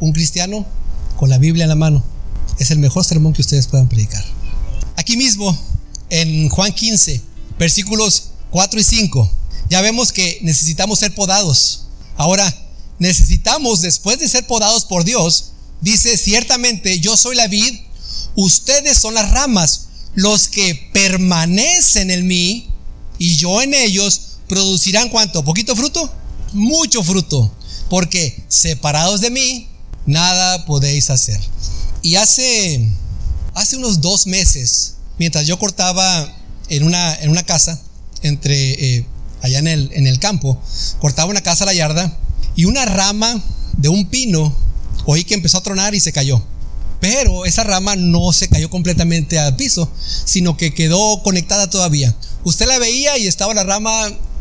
Un 0.00 0.12
cristiano 0.12 0.66
con 1.20 1.28
la 1.28 1.36
Biblia 1.36 1.64
en 1.64 1.68
la 1.68 1.74
mano 1.76 2.02
es 2.58 2.70
el 2.70 2.78
mejor 2.78 3.04
sermón 3.04 3.34
que 3.34 3.42
ustedes 3.42 3.66
puedan 3.66 3.90
predicar. 3.90 4.24
Aquí 4.96 5.18
mismo, 5.18 5.54
en 6.08 6.48
Juan 6.48 6.72
15, 6.72 7.20
versículos 7.58 8.30
4 8.50 8.80
y 8.80 8.82
5, 8.82 9.30
ya 9.68 9.82
vemos 9.82 10.12
que 10.12 10.38
necesitamos 10.40 10.98
ser 10.98 11.14
podados. 11.14 11.82
Ahora, 12.16 12.50
necesitamos, 12.98 13.82
después 13.82 14.18
de 14.18 14.30
ser 14.30 14.46
podados 14.46 14.86
por 14.86 15.04
Dios, 15.04 15.50
dice, 15.82 16.16
ciertamente 16.16 17.00
yo 17.00 17.18
soy 17.18 17.36
la 17.36 17.48
vid, 17.48 17.80
ustedes 18.34 18.96
son 18.96 19.12
las 19.12 19.30
ramas, 19.30 19.88
los 20.14 20.48
que 20.48 20.88
permanecen 20.94 22.10
en 22.10 22.26
mí 22.26 22.70
y 23.18 23.36
yo 23.36 23.60
en 23.60 23.74
ellos, 23.74 24.38
producirán 24.48 25.10
cuánto? 25.10 25.44
¿Poquito 25.44 25.76
fruto? 25.76 26.10
Mucho 26.54 27.04
fruto, 27.04 27.52
porque 27.90 28.42
separados 28.48 29.20
de 29.20 29.30
mí, 29.30 29.69
nada 30.10 30.66
podéis 30.66 31.10
hacer. 31.10 31.40
Y 32.02 32.16
hace 32.16 32.90
hace 33.54 33.76
unos 33.76 34.00
dos 34.00 34.26
meses, 34.26 34.94
mientras 35.18 35.46
yo 35.46 35.58
cortaba 35.58 36.32
en 36.68 36.84
una, 36.84 37.14
en 37.16 37.30
una 37.30 37.42
casa, 37.42 37.80
entre 38.22 38.96
eh, 38.96 39.06
allá 39.42 39.58
en 39.58 39.66
el, 39.66 39.90
en 39.92 40.06
el 40.06 40.18
campo, 40.18 40.60
cortaba 40.98 41.30
una 41.30 41.42
casa 41.42 41.64
a 41.64 41.66
la 41.66 41.74
yarda 41.74 42.18
y 42.56 42.64
una 42.64 42.84
rama 42.84 43.42
de 43.76 43.88
un 43.88 44.06
pino, 44.08 44.54
oí 45.06 45.24
que 45.24 45.34
empezó 45.34 45.58
a 45.58 45.62
tronar 45.62 45.94
y 45.94 46.00
se 46.00 46.12
cayó. 46.12 46.42
Pero 47.00 47.46
esa 47.46 47.64
rama 47.64 47.96
no 47.96 48.32
se 48.32 48.48
cayó 48.48 48.68
completamente 48.68 49.38
al 49.38 49.56
piso, 49.56 49.90
sino 50.26 50.56
que 50.58 50.74
quedó 50.74 51.22
conectada 51.22 51.70
todavía. 51.70 52.14
Usted 52.44 52.66
la 52.66 52.78
veía 52.78 53.16
y 53.16 53.26
estaba 53.26 53.54
la 53.54 53.64
rama 53.64 53.90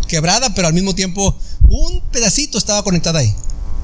quebrada, 0.07 0.53
pero 0.53 0.67
al 0.67 0.73
mismo 0.73 0.93
tiempo 0.93 1.37
un 1.69 2.01
pedacito 2.11 2.57
estaba 2.57 2.83
conectada 2.83 3.19
ahí. 3.19 3.33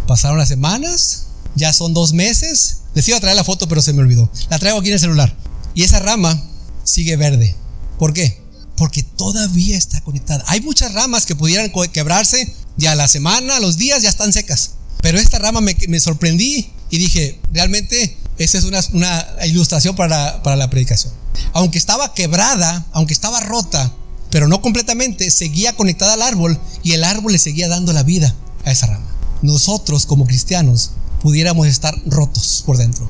Pasaron 0.07 0.37
las 0.37 0.49
semanas, 0.49 1.27
ya 1.55 1.73
son 1.73 1.93
dos 1.93 2.13
meses 2.13 2.81
les 2.95 3.07
iba 3.09 3.17
a 3.17 3.21
traer 3.21 3.35
la 3.35 3.43
foto, 3.43 3.67
pero 3.67 3.81
se 3.81 3.93
me 3.93 4.01
olvidó. 4.01 4.31
La 4.49 4.57
traigo 4.57 4.79
aquí 4.79 4.87
en 4.87 4.93
el 4.93 4.99
celular. 4.99 5.35
Y 5.75 5.83
esa 5.83 5.99
rama 5.99 6.41
sigue 6.85 7.17
verde. 7.17 7.53
¿Por 7.99 8.13
qué? 8.13 8.41
Porque 8.77 9.03
todavía 9.03 9.77
está 9.77 10.01
conectada. 10.01 10.43
Hay 10.47 10.61
muchas 10.61 10.93
ramas 10.93 11.25
que 11.25 11.35
pudieran 11.35 11.71
quebrarse 11.91 12.51
ya 12.77 12.95
la 12.95 13.09
semana, 13.09 13.59
los 13.59 13.77
días 13.77 14.01
ya 14.01 14.09
están 14.09 14.31
secas. 14.31 14.71
Pero 15.01 15.19
esta 15.19 15.39
rama 15.39 15.59
me, 15.61 15.99
sorprendí 15.99 16.71
y 16.89 16.97
dije, 16.97 17.39
realmente 17.51 18.17
esa 18.37 18.57
es 18.57 18.63
una, 18.63 19.27
ilustración 19.45 19.95
para 19.95 20.55
la 20.55 20.69
predicación. 20.69 21.13
Aunque 21.51 21.77
estaba 21.77 22.13
quebrada, 22.13 22.85
aunque 22.93 23.13
estaba 23.13 23.41
rota, 23.41 23.93
pero 24.29 24.47
no 24.47 24.61
completamente, 24.61 25.29
seguía 25.31 25.75
conectada 25.75 26.13
al 26.13 26.21
árbol 26.21 26.59
y 26.81 26.93
el 26.93 27.03
árbol 27.03 27.33
le 27.33 27.39
seguía 27.39 27.67
dando 27.67 27.91
la 27.91 28.03
vida 28.03 28.33
a 28.63 28.71
esa 28.71 28.87
rama. 28.87 29.05
Nosotros 29.41 30.05
como 30.05 30.25
cristianos 30.25 30.91
pudiéramos 31.25 31.65
estar 31.65 31.99
rotos 32.05 32.61
por 32.67 32.77
dentro, 32.77 33.09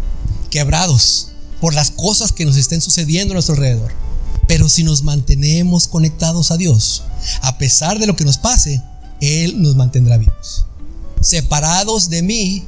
quebrados 0.49 1.31
por 1.59 1.73
las 1.73 1.91
cosas 1.91 2.31
que 2.31 2.45
nos 2.45 2.55
estén 2.55 2.79
sucediendo 2.79 3.33
a 3.33 3.35
nuestro 3.35 3.55
alrededor. 3.55 3.91
Pero 4.47 4.69
si 4.69 4.85
nos 4.85 5.03
mantenemos 5.03 5.89
conectados 5.89 6.49
a 6.49 6.55
Dios, 6.55 7.03
a 7.41 7.57
pesar 7.57 7.99
de 7.99 8.07
lo 8.07 8.15
que 8.15 8.23
nos 8.23 8.37
pase, 8.37 8.81
Él 9.19 9.61
nos 9.61 9.75
mantendrá 9.75 10.15
vivos. 10.15 10.65
Separados 11.19 12.09
de 12.09 12.21
mí, 12.21 12.63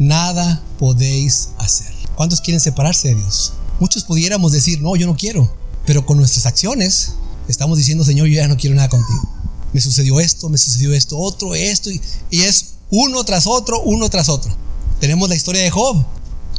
nada 0.00 0.64
podéis 0.80 1.50
hacer. 1.58 1.94
¿Cuántos 2.16 2.40
quieren 2.40 2.58
separarse 2.58 3.06
de 3.06 3.14
Dios? 3.14 3.52
Muchos 3.78 4.02
pudiéramos 4.02 4.50
decir, 4.50 4.82
no, 4.82 4.96
yo 4.96 5.06
no 5.06 5.16
quiero, 5.16 5.48
pero 5.86 6.04
con 6.04 6.18
nuestras 6.18 6.44
acciones 6.44 7.12
estamos 7.46 7.78
diciendo, 7.78 8.02
Señor, 8.02 8.26
yo 8.26 8.34
ya 8.34 8.48
no 8.48 8.56
quiero 8.56 8.74
nada 8.74 8.88
contigo. 8.88 9.32
Me 9.72 9.80
sucedió 9.80 10.18
esto, 10.18 10.48
me 10.48 10.58
sucedió 10.58 10.92
esto, 10.92 11.16
otro, 11.16 11.54
esto, 11.54 11.88
y, 11.88 12.00
y 12.32 12.40
es 12.40 12.70
uno 12.90 13.22
tras 13.22 13.46
otro, 13.46 13.80
uno 13.82 14.10
tras 14.10 14.28
otro. 14.28 14.66
Tenemos 15.00 15.28
la 15.28 15.36
historia 15.36 15.62
de 15.62 15.70
Job. 15.70 16.04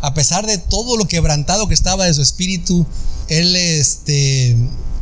A 0.01 0.13
pesar 0.13 0.45
de 0.45 0.57
todo 0.57 0.95
lo 0.95 1.07
quebrantado 1.07 1.67
que 1.67 1.73
estaba 1.73 2.05
de 2.05 2.13
su 2.13 2.21
espíritu, 2.21 2.85
él 3.27 3.55
este, 3.55 4.55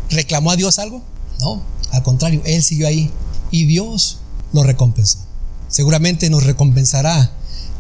reclamó 0.10 0.52
a 0.52 0.56
Dios 0.56 0.80
algo. 0.80 1.04
No, 1.40 1.62
al 1.92 2.02
contrario, 2.02 2.42
él 2.46 2.64
siguió 2.64 2.88
ahí 2.88 3.12
y 3.52 3.66
Dios 3.66 4.18
lo 4.54 4.64
recompensó. 4.64 5.20
Seguramente 5.68 6.30
nos 6.30 6.44
recompensará 6.44 7.32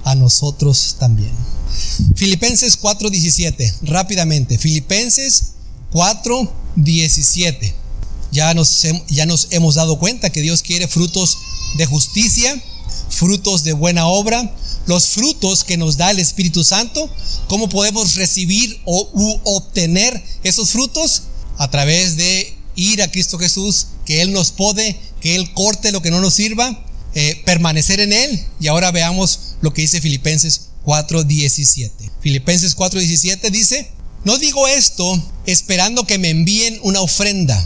a 0.03 0.15
nosotros 0.15 0.97
también. 0.99 1.31
Filipenses 2.15 2.79
4:17, 2.79 3.73
rápidamente. 3.81 4.57
Filipenses 4.57 5.53
4:17. 5.91 7.73
Ya 8.31 8.53
nos, 8.53 8.85
ya 9.07 9.25
nos 9.25 9.47
hemos 9.51 9.75
dado 9.75 9.97
cuenta 9.99 10.29
que 10.29 10.41
Dios 10.41 10.61
quiere 10.61 10.87
frutos 10.87 11.37
de 11.77 11.85
justicia, 11.85 12.61
frutos 13.09 13.63
de 13.63 13.73
buena 13.73 14.07
obra, 14.07 14.53
los 14.88 15.08
frutos 15.10 15.63
que 15.63 15.78
nos 15.78 15.97
da 15.97 16.12
el 16.12 16.19
Espíritu 16.19 16.63
Santo, 16.63 17.10
cómo 17.47 17.69
podemos 17.69 18.15
recibir 18.15 18.80
o 18.86 19.39
obtener 19.43 20.23
esos 20.43 20.71
frutos 20.71 21.23
a 21.58 21.69
través 21.69 22.17
de 22.17 22.58
ir 22.76 23.02
a 23.02 23.12
Cristo 23.12 23.38
Jesús, 23.38 23.88
que 24.06 24.21
Él 24.21 24.32
nos 24.32 24.52
pode, 24.52 24.97
que 25.19 25.36
Él 25.36 25.54
corte 25.54 25.91
lo 25.91 26.02
que 26.02 26.12
no 26.12 26.21
nos 26.21 26.34
sirva, 26.34 26.86
eh, 27.13 27.41
permanecer 27.45 28.00
en 28.00 28.13
Él. 28.13 28.45
Y 28.60 28.67
ahora 28.67 28.91
veamos 28.91 29.56
lo 29.62 29.73
que 29.73 29.82
dice 29.82 30.02
Filipenses 30.02 30.69
4:17. 30.86 32.10
Filipenses 32.21 32.76
4:17 32.76 33.52
dice, 33.52 33.91
no 34.23 34.38
digo 34.38 34.67
esto 34.67 35.21
esperando 35.45 36.06
que 36.06 36.17
me 36.17 36.30
envíen 36.30 36.80
una 36.84 37.02
ofrenda, 37.02 37.58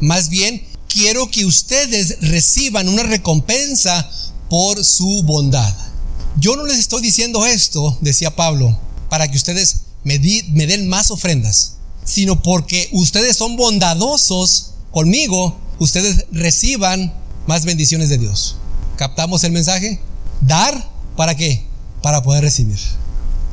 más 0.00 0.28
bien 0.28 0.66
quiero 0.88 1.30
que 1.30 1.44
ustedes 1.44 2.18
reciban 2.20 2.88
una 2.88 3.02
recompensa 3.02 4.10
por 4.48 4.84
su 4.84 5.22
bondad. 5.22 5.89
Yo 6.38 6.56
no 6.56 6.64
les 6.64 6.78
estoy 6.78 7.02
diciendo 7.02 7.44
esto, 7.44 7.98
decía 8.00 8.34
Pablo, 8.34 8.78
para 9.08 9.28
que 9.28 9.36
ustedes 9.36 9.82
me, 10.04 10.18
den 10.18 10.88
más 10.88 11.10
ofrendas, 11.10 11.74
sino 12.04 12.42
porque 12.42 12.88
ustedes 12.92 13.36
son 13.36 13.56
bondadosos 13.56 14.72
conmigo, 14.90 15.58
ustedes 15.78 16.26
reciban 16.32 17.12
más 17.46 17.64
bendiciones 17.64 18.08
de 18.08 18.18
Dios. 18.18 18.56
¿Captamos 18.96 19.44
el 19.44 19.52
mensaje? 19.52 20.00
Dar, 20.40 20.88
¿para 21.16 21.34
qué? 21.36 21.64
Para 22.02 22.22
poder 22.22 22.42
recibir. 22.42 22.78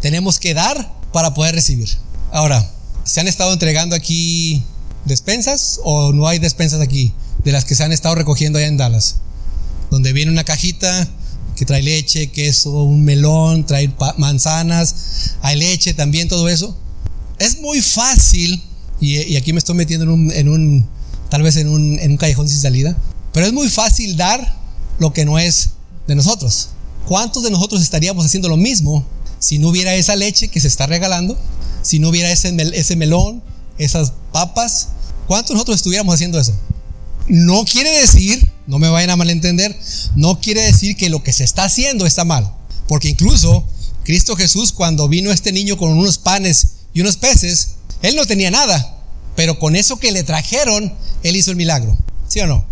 Tenemos 0.02 0.40
que 0.40 0.54
dar 0.54 0.94
para 1.12 1.34
poder 1.34 1.56
recibir. 1.56 1.90
Ahora, 2.32 2.72
¿se 3.04 3.20
han 3.20 3.28
estado 3.28 3.54
entregando 3.54 3.96
aquí 3.96 4.64
despensas 5.06 5.80
o 5.84 6.12
no 6.14 6.28
hay 6.28 6.40
despensas 6.40 6.82
aquí? 6.82 7.14
de 7.48 7.54
las 7.54 7.64
que 7.64 7.76
se 7.76 7.84
han 7.86 7.94
estado 7.94 8.16
recogiendo 8.16 8.60
allá 8.60 8.68
en 8.68 8.76
Dallas, 8.76 9.16
donde 9.90 10.12
viene 10.12 10.32
una 10.32 10.44
cajita 10.44 11.08
que 11.58 11.66
trae 11.66 11.82
leche, 11.82 12.28
queso, 12.28 12.72
un 12.84 13.04
melón, 13.04 13.66
trae 13.66 13.92
manzanas, 14.18 15.34
hay 15.42 15.58
leche 15.58 15.94
también, 15.96 16.28
todo 16.28 16.48
eso. 16.48 16.78
Es 17.40 17.60
muy 17.60 17.82
fácil, 17.82 18.62
y, 19.02 19.36
aquí 19.36 19.54
me 19.54 19.60
estoy 19.60 19.76
metiendo 19.76 20.06
en 20.06 20.12
un, 20.12 20.32
en 20.32 20.50
un 20.50 20.86
tal 21.30 21.42
vez 21.42 21.58
en 21.58 21.68
un, 21.68 22.00
en 22.00 22.12
un 22.12 22.18
callejón 22.18 22.48
sin 22.48 22.60
salida, 22.60 22.96
pero 23.34 23.48
es 23.48 23.54
muy 23.54 23.70
fácil 23.70 24.16
dar 24.16 24.56
lo 25.00 25.14
que 25.14 25.26
no 25.26 25.40
es 25.40 25.72
de 26.08 26.16
nosotros. 26.16 26.70
¿Cuántos 27.08 27.44
de 27.44 27.50
nosotros 27.50 27.82
estaríamos 27.82 28.26
haciendo 28.26 28.50
lo 28.50 28.58
mismo 28.58 29.04
si 29.40 29.58
no 29.58 29.70
hubiera 29.70 29.96
esa 29.96 30.16
leche 30.16 30.50
que 30.50 30.62
se 30.62 30.68
está 30.68 30.86
regalando? 30.86 31.38
Si 31.82 32.00
no 32.00 32.10
hubiera 32.10 32.32
ese, 32.32 32.56
ese 32.74 32.96
melón, 32.96 33.42
esas 33.80 34.14
papas. 34.32 34.90
¿Cuántos 35.26 35.50
de 35.50 35.54
nosotros 35.56 35.78
estuviéramos 35.78 36.14
haciendo 36.14 36.40
eso? 36.40 36.54
No 37.28 37.66
quiere 37.66 37.90
decir, 38.02 38.50
no 38.68 38.80
me 38.80 38.90
vayan 38.90 39.10
a 39.10 39.16
malentender, 39.16 39.78
no 40.16 40.40
quiere 40.40 40.62
decir 40.62 40.96
que 40.96 41.10
lo 41.10 41.24
que 41.24 41.34
se 41.34 41.44
está 41.44 41.66
haciendo 41.66 42.06
está 42.06 42.24
mal. 42.24 42.54
Porque 42.88 43.10
incluso 43.10 43.66
Cristo 44.04 44.36
Jesús, 44.36 44.72
cuando 44.72 45.10
vino 45.10 45.32
este 45.32 45.52
niño 45.52 45.78
con 45.78 45.92
unos 45.92 46.18
panes 46.18 46.68
y 46.94 47.02
unos 47.02 47.18
peces, 47.18 47.72
él 48.02 48.16
no 48.16 48.26
tenía 48.26 48.52
nada. 48.52 48.96
Pero 49.36 49.60
con 49.60 49.76
eso 49.76 49.98
que 49.98 50.12
le 50.12 50.24
trajeron, 50.24 50.94
él 51.24 51.36
hizo 51.36 51.52
el 51.52 51.58
milagro. 51.58 51.98
¿Sí 52.28 52.40
o 52.40 52.48
no? 52.48 52.66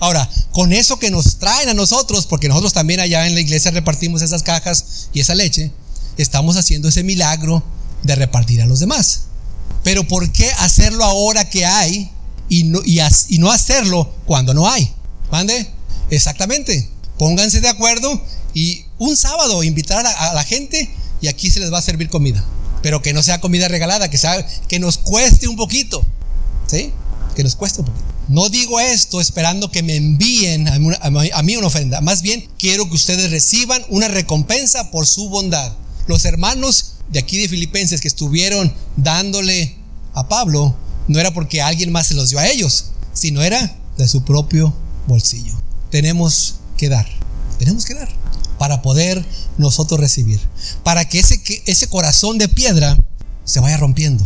Ahora, 0.00 0.28
con 0.50 0.72
eso 0.72 0.98
que 0.98 1.12
nos 1.12 1.38
traen 1.38 1.68
a 1.68 1.74
nosotros, 1.74 2.26
porque 2.26 2.48
nosotros 2.48 2.72
también 2.72 2.98
allá 2.98 3.26
en 3.26 3.34
la 3.34 3.40
iglesia 3.40 3.70
repartimos 3.70 4.20
esas 4.20 4.42
cajas 4.42 5.08
y 5.12 5.20
esa 5.20 5.36
leche, 5.36 5.70
estamos 6.16 6.56
haciendo 6.56 6.88
ese 6.88 7.04
milagro 7.04 7.62
de 8.02 8.16
repartir 8.16 8.60
a 8.60 8.66
los 8.66 8.80
demás. 8.80 9.22
Pero 9.84 10.06
¿por 10.08 10.32
qué 10.32 10.50
hacerlo 10.58 11.04
ahora 11.04 11.48
que 11.48 11.64
hay 11.64 12.10
y 12.52 12.64
no, 12.64 12.82
y, 12.84 13.00
no 13.38 13.50
hacerlo 13.50 14.12
cuando 14.26 14.52
no 14.52 14.68
hay? 14.68 14.92
¿Mande? 15.30 15.66
Exactamente. 16.10 16.86
Pónganse 17.16 17.62
de 17.62 17.68
acuerdo 17.70 18.22
y 18.52 18.84
un 18.98 19.16
sábado 19.16 19.64
invitar 19.64 20.06
a, 20.06 20.34
la 20.34 20.44
gente 20.44 20.90
y 21.22 21.28
aquí 21.28 21.50
se 21.50 21.60
les 21.60 21.72
va 21.72 21.78
a 21.78 21.82
servir 21.82 22.10
comida. 22.10 22.44
Pero 22.82 23.00
que 23.00 23.14
no 23.14 23.22
sea 23.22 23.40
comida 23.40 23.68
regalada, 23.68 24.10
que, 24.10 24.18
sea, 24.18 24.46
que 24.68 24.78
nos 24.78 24.98
cueste 24.98 25.48
un 25.48 25.56
poquito. 25.56 26.04
¿Sí? 26.66 26.92
Que 27.34 27.42
nos 27.42 27.56
cueste 27.56 27.80
un 27.80 27.86
poquito. 27.86 28.04
No 28.28 28.50
digo 28.50 28.80
esto 28.80 29.22
esperando 29.22 29.70
que 29.70 29.82
me 29.82 29.96
envíen 29.96 30.68
a 30.68 31.42
mí, 31.42 31.56
una 31.56 31.66
ofrenda. 31.66 32.02
Más 32.02 32.20
bien 32.20 32.46
quiero 32.58 32.86
que 32.86 32.96
ustedes 32.96 33.30
reciban 33.30 33.82
una 33.88 34.08
recompensa 34.08 34.90
por 34.90 35.06
su 35.06 35.30
bondad. 35.30 35.72
Los 36.06 36.26
hermanos 36.26 36.96
de 37.08 37.18
aquí 37.18 37.38
de 37.38 37.48
Filipenses 37.48 38.02
que 38.02 38.08
estuvieron 38.08 38.74
dándole 38.98 39.74
a 40.12 40.28
Pablo, 40.28 40.76
no 41.08 41.18
era 41.18 41.32
porque 41.32 41.62
alguien 41.62 41.92
más 41.92 42.06
se 42.06 42.14
los 42.14 42.30
dio 42.30 42.38
a 42.38 42.48
ellos, 42.48 42.86
sino 43.12 43.42
era 43.42 43.76
de 43.96 44.08
su 44.08 44.24
propio 44.24 44.74
bolsillo. 45.06 45.54
Tenemos 45.90 46.56
que 46.76 46.88
dar, 46.88 47.06
tenemos 47.58 47.84
que 47.84 47.94
dar 47.94 48.08
para 48.58 48.82
poder 48.82 49.24
nosotros 49.58 50.00
recibir, 50.00 50.40
para 50.84 51.08
que 51.08 51.18
ese, 51.18 51.40
ese 51.66 51.86
corazón 51.88 52.38
de 52.38 52.48
piedra 52.48 52.96
se 53.44 53.60
vaya 53.60 53.76
rompiendo, 53.76 54.24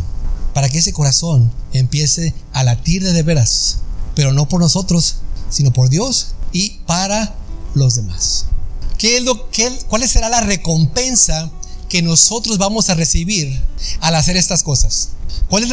para 0.55 0.69
que 0.69 0.79
ese 0.79 0.93
corazón 0.93 1.51
empiece 1.73 2.35
a 2.53 2.65
latir 2.65 3.03
de, 3.03 3.13
de 3.13 3.23
veras 3.23 3.79
pero 4.17 4.33
no 4.33 4.49
por 4.49 4.61
nosotros, 4.61 5.17
sino 5.51 5.73
por 5.73 5.91
Dios 5.91 6.29
y 6.51 6.79
para 6.87 7.37
los 7.75 7.95
demás. 7.95 8.47
¿Qué 8.99 9.19
es 9.19 9.23
lo, 9.23 9.51
qué, 9.51 9.71
¿Cuál 9.89 10.09
será 10.09 10.31
la 10.31 10.41
recompensa 10.41 11.51
que 11.89 12.03
nosotros 12.03 12.57
vamos 12.59 12.89
a 12.89 12.95
recibir 12.95 13.61
al 14.01 14.15
hacer 14.15 14.39
estas 14.39 14.63
cosas? 14.63 15.11
¿Cuál 15.49 15.63
es 15.63 15.71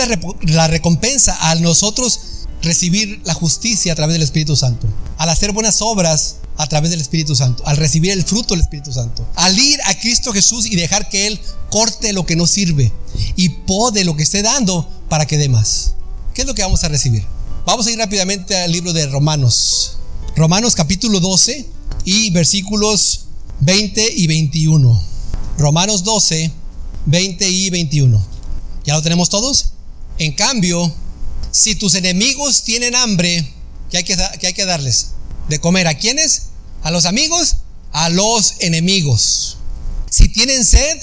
la, 0.53 0.67
recompensa 0.67 1.35
al 1.49 1.61
nosotros 1.61 2.19
recibir 2.61 3.21
la 3.25 3.33
justicia 3.33 3.93
a 3.93 3.95
través 3.95 4.13
del 4.13 4.21
Espíritu 4.21 4.55
Santo? 4.55 4.87
Al 5.17 5.29
hacer 5.29 5.51
buenas 5.51 5.81
obras 5.81 6.37
a 6.57 6.67
través 6.67 6.91
del 6.91 7.01
Espíritu 7.01 7.35
Santo, 7.35 7.63
al 7.65 7.77
recibir 7.77 8.11
el 8.11 8.23
fruto 8.23 8.53
del 8.53 8.61
Espíritu 8.61 8.93
Santo, 8.93 9.27
al 9.35 9.57
ir 9.57 9.79
a 9.85 9.99
Cristo 9.99 10.31
Jesús 10.31 10.67
y 10.67 10.75
dejar 10.75 11.09
que 11.09 11.25
Él 11.25 11.39
corte 11.71 12.13
lo 12.13 12.25
que 12.25 12.35
no 12.35 12.45
sirve 12.45 12.91
y 13.35 13.49
pode 13.49 14.03
lo 14.03 14.15
que 14.15 14.23
esté 14.23 14.43
dando 14.43 14.87
para 15.09 15.25
que 15.25 15.37
dé 15.37 15.49
más. 15.49 15.95
¿Qué 16.35 16.41
es 16.41 16.47
lo 16.47 16.53
que 16.53 16.61
vamos 16.61 16.83
a 16.83 16.89
recibir? 16.89 17.23
Vamos 17.65 17.87
a 17.87 17.91
ir 17.91 17.97
rápidamente 17.97 18.55
al 18.55 18.71
libro 18.71 18.93
de 18.93 19.07
Romanos. 19.07 19.97
Romanos 20.35 20.75
capítulo 20.75 21.19
12 21.19 21.65
y 22.05 22.29
versículos 22.29 23.25
20 23.61 24.13
y 24.15 24.27
21. 24.27 25.01
Romanos 25.57 26.03
12, 26.03 26.51
20 27.05 27.49
y 27.49 27.69
21. 27.69 28.32
¿Ya 28.85 28.93
lo 28.93 29.01
tenemos 29.01 29.29
todos? 29.29 29.73
En 30.17 30.33
cambio, 30.33 30.93
si 31.51 31.75
tus 31.75 31.95
enemigos 31.95 32.63
tienen 32.63 32.95
hambre, 32.95 33.47
¿qué 33.89 33.97
hay 33.97 34.03
que, 34.03 34.17
qué 34.39 34.47
hay 34.47 34.53
que 34.53 34.65
darles? 34.65 35.11
¿De 35.49 35.59
comer 35.59 35.87
a 35.87 35.97
quiénes? 35.97 36.43
¿A 36.81 36.91
los 36.91 37.05
amigos? 37.05 37.57
A 37.91 38.09
los 38.09 38.55
enemigos. 38.59 39.57
Si 40.09 40.29
tienen 40.29 40.65
sed, 40.65 40.99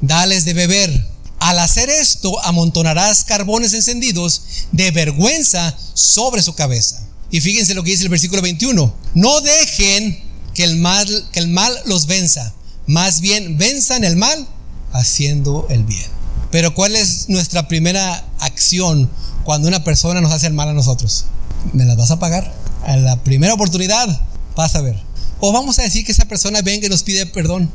dales 0.00 0.44
de 0.44 0.54
beber 0.54 1.06
al 1.38 1.58
hacer 1.58 1.88
esto, 1.88 2.38
amontonarás 2.44 3.24
carbones 3.24 3.72
encendidos 3.72 4.42
de 4.72 4.90
vergüenza 4.90 5.76
sobre 5.94 6.42
su 6.42 6.54
cabeza. 6.54 7.06
Y 7.30 7.40
fíjense 7.40 7.74
lo 7.74 7.82
que 7.82 7.92
dice 7.92 8.02
el 8.02 8.08
versículo 8.10 8.42
21. 8.42 8.94
No 9.14 9.40
dejen 9.40 10.22
que 10.54 10.64
el 10.64 10.76
mal, 10.76 11.28
que 11.32 11.40
el 11.40 11.48
mal 11.48 11.72
los 11.86 12.06
venza. 12.06 12.52
Más 12.86 13.20
bien, 13.20 13.56
venzan 13.56 14.04
el 14.04 14.16
mal 14.16 14.46
haciendo 14.92 15.66
el 15.70 15.84
bien. 15.84 16.19
Pero 16.50 16.74
¿cuál 16.74 16.96
es 16.96 17.28
nuestra 17.28 17.68
primera 17.68 18.24
acción 18.40 19.10
cuando 19.44 19.68
una 19.68 19.84
persona 19.84 20.20
nos 20.20 20.32
hace 20.32 20.48
el 20.48 20.54
mal 20.54 20.68
a 20.68 20.72
nosotros? 20.72 21.26
¿Me 21.72 21.84
las 21.84 21.96
vas 21.96 22.10
a 22.10 22.18
pagar? 22.18 22.52
A 22.84 22.96
la 22.96 23.22
primera 23.22 23.54
oportunidad 23.54 24.20
vas 24.56 24.74
a 24.74 24.80
ver. 24.80 24.96
O 25.40 25.52
vamos 25.52 25.78
a 25.78 25.82
decir 25.82 26.04
que 26.04 26.12
esa 26.12 26.26
persona 26.26 26.62
venga 26.62 26.86
y 26.86 26.90
nos 26.90 27.02
pide 27.02 27.26
perdón. 27.26 27.70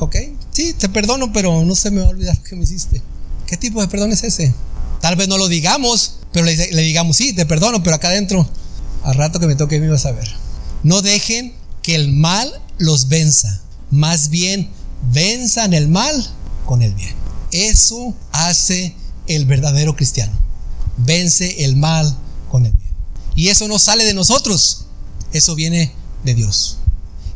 ¿Ok? 0.00 0.16
Sí, 0.50 0.72
te 0.72 0.88
perdono, 0.88 1.32
pero 1.32 1.64
no 1.64 1.74
se 1.74 1.90
me 1.90 2.00
va 2.00 2.06
a 2.06 2.10
olvidar 2.10 2.36
lo 2.36 2.42
que 2.42 2.56
me 2.56 2.64
hiciste. 2.64 3.02
¿Qué 3.46 3.56
tipo 3.56 3.80
de 3.80 3.88
perdón 3.88 4.12
es 4.12 4.24
ese? 4.24 4.54
Tal 5.00 5.16
vez 5.16 5.28
no 5.28 5.38
lo 5.38 5.48
digamos, 5.48 6.16
pero 6.32 6.44
le, 6.44 6.54
digamos, 6.56 7.16
sí, 7.16 7.32
te 7.32 7.46
perdono, 7.46 7.82
pero 7.82 7.96
acá 7.96 8.08
adentro, 8.08 8.48
al 9.02 9.14
rato 9.14 9.40
que 9.40 9.46
me 9.46 9.56
toque, 9.56 9.80
me 9.80 9.88
vas 9.88 10.06
a 10.06 10.12
ver. 10.12 10.28
No 10.82 11.02
dejen 11.02 11.54
que 11.82 11.94
el 11.94 12.12
mal 12.12 12.52
los 12.78 13.08
venza. 13.08 13.60
Más 13.90 14.28
bien, 14.28 14.70
venzan 15.12 15.74
el 15.74 15.88
mal 15.88 16.26
con 16.66 16.82
el 16.82 16.94
bien. 16.94 17.19
Eso 17.52 18.14
hace 18.32 18.94
el 19.26 19.46
verdadero 19.46 19.96
cristiano. 19.96 20.32
Vence 20.96 21.64
el 21.64 21.76
mal 21.76 22.16
con 22.50 22.66
el 22.66 22.72
bien. 22.72 22.90
Y 23.34 23.48
eso 23.48 23.68
no 23.68 23.78
sale 23.78 24.04
de 24.04 24.14
nosotros. 24.14 24.86
Eso 25.32 25.54
viene 25.54 25.92
de 26.24 26.34
Dios. 26.34 26.78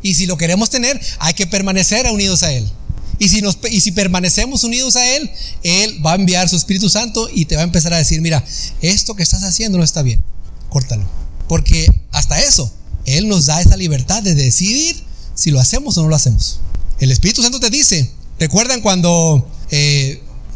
Y 0.01 0.15
si 0.15 0.25
lo 0.25 0.37
queremos 0.37 0.69
tener, 0.69 1.01
hay 1.19 1.33
que 1.33 1.47
permanecer 1.47 2.05
unidos 2.11 2.43
a 2.43 2.51
Él. 2.51 2.69
Y 3.17 3.29
si, 3.29 3.41
nos, 3.41 3.57
y 3.71 3.79
si 3.81 3.91
permanecemos 3.91 4.63
unidos 4.63 4.97
a 4.97 5.15
Él, 5.15 5.31
Él 5.63 6.05
va 6.05 6.11
a 6.11 6.15
enviar 6.15 6.49
su 6.49 6.57
Espíritu 6.57 6.89
Santo 6.89 7.29
y 7.33 7.45
te 7.45 7.55
va 7.55 7.61
a 7.61 7.65
empezar 7.65 7.93
a 7.93 7.97
decir, 7.97 8.21
mira, 8.21 8.43
esto 8.81 9.15
que 9.15 9.23
estás 9.23 9.43
haciendo 9.43 9.77
no 9.77 9.83
está 9.83 10.01
bien, 10.01 10.21
córtalo. 10.69 11.05
Porque 11.47 11.87
hasta 12.11 12.39
eso, 12.41 12.71
Él 13.05 13.27
nos 13.27 13.45
da 13.45 13.61
esa 13.61 13.77
libertad 13.77 14.21
de 14.21 14.35
decidir 14.35 15.01
si 15.33 15.51
lo 15.51 15.59
hacemos 15.59 15.97
o 15.97 16.03
no 16.03 16.09
lo 16.09 16.15
hacemos. 16.15 16.59
El 16.99 17.11
Espíritu 17.11 17.41
Santo 17.41 17.59
te 17.59 17.69
dice, 17.69 18.11
¿recuerdan 18.37 18.81
cuando 18.81 19.47
eh, 19.71 20.04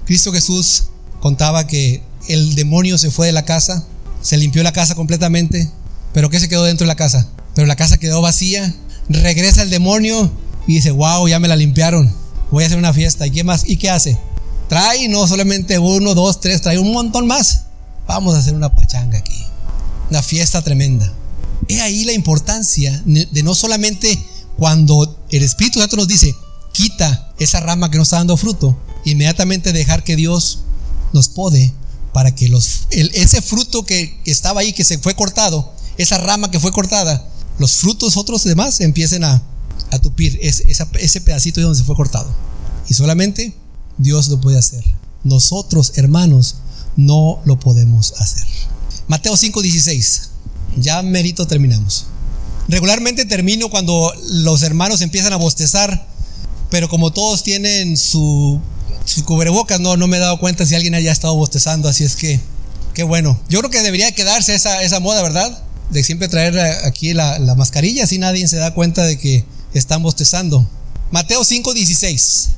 Cristo 0.10 0.32
Jesús 0.32 0.86
contaba 1.19 1.67
que 1.67 2.02
el 2.30 2.56
demonio 2.56 2.98
se 2.98 3.12
fue 3.12 3.28
de 3.28 3.32
la 3.32 3.45
casa, 3.45 3.86
se 4.24 4.38
limpió 4.38 4.63
la 4.63 4.74
casa 4.74 4.95
completamente, 4.95 5.69
pero 6.13 6.32
¿qué 6.32 6.39
se 6.39 6.50
quedó 6.50 6.63
dentro 6.63 6.86
de 6.86 6.88
la 6.88 6.95
casa? 6.95 7.28
Pero 7.54 7.67
la 7.67 7.76
casa 7.76 8.00
quedó 8.00 8.19
vacía 8.19 8.74
regresa 9.08 9.62
el 9.62 9.69
demonio 9.69 10.32
y 10.65 10.74
dice, 10.74 10.89
wow, 10.89 11.28
ya 11.28 11.39
me 11.39 11.48
la 11.48 11.56
limpiaron, 11.56 12.12
voy 12.50 12.63
a 12.63 12.65
hacer 12.65 12.80
una 12.80 12.91
fiesta. 12.91 13.28
¿Y 13.28 13.30
qué 13.30 13.43
más? 13.43 13.69
¿Y 13.69 13.78
qué 13.78 13.91
hace? 13.91 14.17
Trae 14.67 15.08
no 15.10 15.28
solamente 15.28 15.78
uno, 15.78 16.15
dos, 16.15 16.41
tres, 16.41 16.60
trae 16.62 16.80
un 16.80 16.91
montón 16.91 17.28
más. 17.28 17.65
Vamos 18.08 18.34
a 18.34 18.39
hacer 18.39 18.56
una 18.56 18.74
pachanga 18.74 19.19
aquí. 19.19 19.43
Una 20.10 20.24
fiesta 20.24 20.63
tremenda. 20.63 21.13
He 21.67 21.82
ahí 21.82 22.04
la 22.04 22.13
importancia 22.13 23.00
de 23.06 23.43
no 23.43 23.54
solamente 23.54 24.19
cuando 24.58 25.19
el 25.30 25.43
Espíritu 25.43 25.80
Santo 25.80 25.98
nos 25.98 26.08
dice, 26.08 26.34
quita 26.73 27.34
esa 27.39 27.60
rama 27.60 27.89
que 27.91 27.97
no 27.97 28.03
está 28.03 28.17
dando 28.17 28.38
fruto, 28.38 28.77
inmediatamente 29.05 29.73
dejar 29.73 30.03
que 30.03 30.15
Dios 30.15 30.60
nos 31.13 31.27
pode 31.27 31.73
para 32.13 32.36
que 32.36 32.47
los, 32.47 32.88
ese 32.89 33.41
fruto 33.41 33.84
que 33.86 34.19
estaba 34.25 34.62
ahí, 34.62 34.73
que 34.73 34.84
se 34.84 34.97
fue 34.97 35.15
cortado, 35.15 35.73
esa 35.97 36.17
rama 36.17 36.51
que 36.51 36.60
fue 36.60 36.71
cortada, 36.71 37.27
los 37.58 37.73
frutos 37.73 38.17
otros 38.17 38.43
demás 38.43 38.79
empiecen 38.82 39.23
a, 39.23 39.41
a 39.91 39.99
tupir 39.99 40.39
ese, 40.41 41.21
pedacito 41.21 41.60
de 41.60 41.65
donde 41.65 41.79
se 41.79 41.86
fue 41.86 41.95
cortado. 41.95 42.34
Y 42.88 42.93
solamente 42.93 43.53
Dios 43.97 44.27
lo 44.29 44.39
puede 44.39 44.58
hacer. 44.58 44.84
Nosotros, 45.23 45.93
hermanos, 45.95 46.55
no 46.95 47.41
lo 47.45 47.60
podemos 47.60 48.13
hacer. 48.19 48.45
Mateo 49.08 49.36
5:16. 49.36 50.29
Ya 50.77 51.01
merito 51.01 51.47
terminamos. 51.47 52.05
Regularmente 52.67 53.25
termino 53.25 53.69
cuando 53.69 54.13
los 54.29 54.62
hermanos 54.62 55.01
empiezan 55.01 55.34
a 55.34 55.38
bostezar, 55.38 56.08
pero 56.69 56.89
como 56.89 57.12
todos 57.12 57.43
tienen 57.43 57.97
su, 57.97 58.60
su 59.05 59.25
cubrebocas, 59.25 59.79
no, 59.79 59.97
no 59.97 60.08
me 60.08 60.17
he 60.17 60.19
dado 60.19 60.39
cuenta 60.39 60.65
si 60.65 60.75
alguien 60.75 60.95
haya 60.95 61.12
estado 61.12 61.36
bostezando, 61.36 61.89
así 61.89 62.03
es 62.03 62.15
que, 62.15 62.39
qué 62.93 63.03
bueno. 63.03 63.39
Yo 63.49 63.60
creo 63.60 63.71
que 63.71 63.82
debería 63.82 64.12
quedarse 64.12 64.55
esa, 64.55 64.82
esa 64.84 64.99
moda, 64.99 65.21
¿verdad? 65.21 65.63
de 65.89 66.03
siempre 66.03 66.27
traer 66.27 66.58
aquí 66.86 67.13
la, 67.13 67.39
la 67.39 67.55
mascarilla, 67.55 68.03
así 68.03 68.17
nadie 68.17 68.47
se 68.47 68.58
da 68.58 68.73
cuenta 68.73 69.03
de 69.05 69.17
que 69.17 69.43
estamos 69.73 70.13
bostezando. 70.13 70.67
Mateo 71.12 71.43
5:16. 71.43 72.49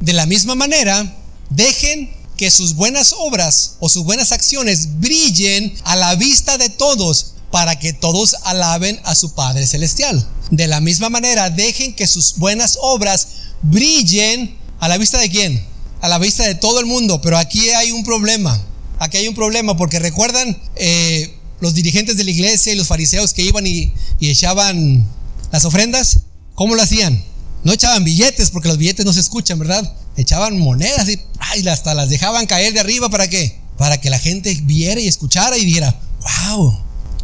De 0.00 0.12
la 0.12 0.26
misma 0.26 0.54
manera, 0.54 1.16
dejen 1.50 2.10
que 2.36 2.50
sus 2.50 2.74
buenas 2.74 3.14
obras 3.18 3.74
o 3.80 3.88
sus 3.88 4.04
buenas 4.04 4.32
acciones 4.32 5.00
brillen 5.00 5.74
a 5.84 5.96
la 5.96 6.14
vista 6.14 6.56
de 6.56 6.68
todos 6.68 7.34
para 7.50 7.78
que 7.78 7.92
todos 7.92 8.36
alaben 8.44 9.00
a 9.04 9.14
su 9.14 9.34
Padre 9.34 9.66
Celestial. 9.66 10.26
De 10.50 10.66
la 10.66 10.80
misma 10.80 11.10
manera, 11.10 11.50
dejen 11.50 11.94
que 11.94 12.06
sus 12.06 12.36
buenas 12.36 12.78
obras 12.80 13.28
brillen 13.62 14.56
a 14.80 14.88
la 14.88 14.98
vista 14.98 15.18
de 15.18 15.30
quién? 15.30 15.64
A 16.00 16.08
la 16.08 16.18
vista 16.18 16.44
de 16.44 16.54
todo 16.54 16.80
el 16.80 16.86
mundo. 16.86 17.20
Pero 17.20 17.38
aquí 17.38 17.68
hay 17.70 17.92
un 17.92 18.04
problema. 18.04 18.60
Aquí 18.98 19.16
hay 19.16 19.28
un 19.28 19.34
problema 19.34 19.76
porque 19.76 19.98
recuerdan 19.98 20.56
eh, 20.76 21.34
los 21.60 21.74
dirigentes 21.74 22.16
de 22.16 22.24
la 22.24 22.30
iglesia 22.30 22.72
y 22.72 22.76
los 22.76 22.86
fariseos 22.86 23.32
que 23.32 23.42
iban 23.42 23.66
y, 23.66 23.92
echaban 24.20 25.06
las 25.52 25.64
ofrendas. 25.64 26.20
¿Cómo 26.54 26.74
lo 26.74 26.82
hacían? 26.82 27.22
No 27.64 27.72
echaban 27.72 28.04
billetes 28.04 28.50
porque 28.50 28.68
los 28.68 28.78
billetes 28.78 29.04
no 29.04 29.12
se 29.12 29.20
escuchan, 29.20 29.58
¿verdad? 29.58 29.94
Echaban 30.16 30.58
monedas 30.58 31.08
y 31.08 31.68
hasta 31.68 31.94
las 31.94 32.08
dejaban 32.08 32.46
caer 32.46 32.72
de 32.72 32.80
arriba 32.80 33.08
para 33.08 33.28
qué? 33.28 33.58
Para 33.76 34.00
que 34.00 34.10
la 34.10 34.18
gente 34.18 34.56
viera 34.64 35.00
y 35.00 35.06
escuchara 35.06 35.56
y 35.56 35.64
dijera, 35.64 36.00
wow, 36.48 36.76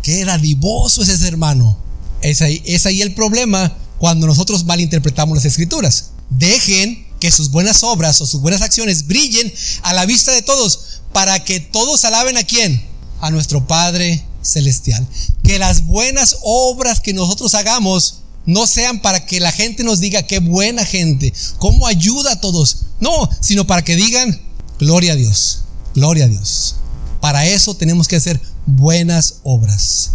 qué 0.03 0.25
dadivoso 0.25 1.03
es 1.03 1.09
ese 1.09 1.27
hermano. 1.27 1.77
Es 2.23 2.41
ahí, 2.43 2.63
es 2.65 2.87
ahí 2.87 3.03
el 3.03 3.15
problema 3.15 3.77
cuando 3.99 4.27
nosotros 4.27 4.65
malinterpretamos 4.65 5.37
las 5.37 5.45
escrituras. 5.45 6.11
Dejen 6.31 7.07
que 7.21 7.31
sus 7.31 7.51
buenas 7.51 7.83
obras 7.83 8.21
o 8.21 8.27
sus 8.27 8.41
buenas 8.41 8.63
acciones 8.63 9.07
brillen 9.07 9.53
a 9.83 9.93
la 9.93 10.07
vista 10.07 10.33
de 10.33 10.43
todos 10.43 11.01
para 11.13 11.43
que 11.45 11.61
todos 11.61 12.05
alaben 12.05 12.37
a 12.37 12.45
quién? 12.45 12.85
A 13.21 13.31
nuestro 13.31 13.67
Padre 13.67 14.25
Celestial. 14.43 15.07
Que 15.43 15.59
las 15.59 15.87
buenas 15.87 16.39
obras 16.43 17.01
que 17.01 17.15
nosotros 17.15 17.55
hagamos 17.55 18.17
no 18.47 18.67
sean 18.67 19.01
para 19.01 19.25
que 19.25 19.41
la 19.41 19.53
gente 19.53 19.85
nos 19.85 20.01
diga 20.01 20.25
qué 20.25 20.39
buena 20.39 20.85
gente, 20.85 21.33
cómo 21.59 21.87
ayuda 21.87 22.33
a 22.33 22.41
todos. 22.41 22.79
No, 23.01 23.29
sino 23.41 23.67
para 23.67 23.83
que 23.83 23.97
digan, 23.97 24.41
gloria 24.79 25.13
a 25.13 25.17
Dios, 25.17 25.61
gloria 25.95 26.25
a 26.25 26.29
Dios. 26.29 26.77
Para 27.21 27.47
eso 27.47 27.75
tenemos 27.75 28.07
que 28.07 28.17
hacer 28.17 28.41
buenas 28.67 29.37
obras. 29.45 30.11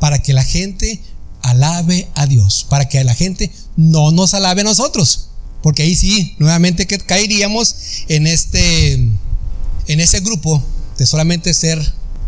Para 0.00 0.22
que 0.22 0.32
la 0.32 0.44
gente 0.44 1.02
alabe 1.42 2.08
a 2.14 2.26
Dios. 2.26 2.64
Para 2.70 2.88
que 2.88 3.04
la 3.04 3.14
gente 3.14 3.52
no 3.76 4.12
nos 4.12 4.32
alabe 4.32 4.62
a 4.62 4.64
nosotros. 4.64 5.28
Porque 5.64 5.82
ahí 5.82 5.96
sí, 5.96 6.34
nuevamente 6.38 6.86
caeríamos 6.86 7.74
en 8.08 8.26
este, 8.26 8.92
en 8.92 10.00
ese 10.00 10.20
grupo 10.20 10.62
de 10.98 11.06
solamente 11.06 11.54
ser 11.54 11.80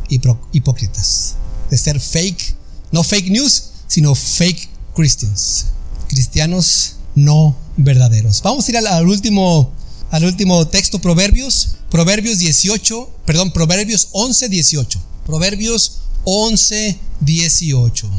hipócritas. 0.08 1.34
De 1.68 1.76
ser 1.76 2.00
fake, 2.00 2.56
no 2.92 3.04
fake 3.04 3.28
news, 3.28 3.64
sino 3.88 4.14
fake 4.14 4.70
Christians, 4.94 5.66
cristianos 6.08 6.96
no 7.14 7.54
verdaderos. 7.76 8.40
Vamos 8.40 8.66
a 8.66 8.70
ir 8.70 8.78
al, 8.78 9.06
último, 9.06 9.70
al 10.10 10.24
último 10.24 10.66
texto, 10.68 10.98
Proverbios, 10.98 11.76
Proverbios 11.90 12.38
18, 12.38 13.10
perdón, 13.26 13.52
Proverbios 13.52 14.08
11, 14.12 14.48
18. 14.48 14.98
Proverbios 15.26 15.98
11, 16.24 16.98
18. 17.20 18.10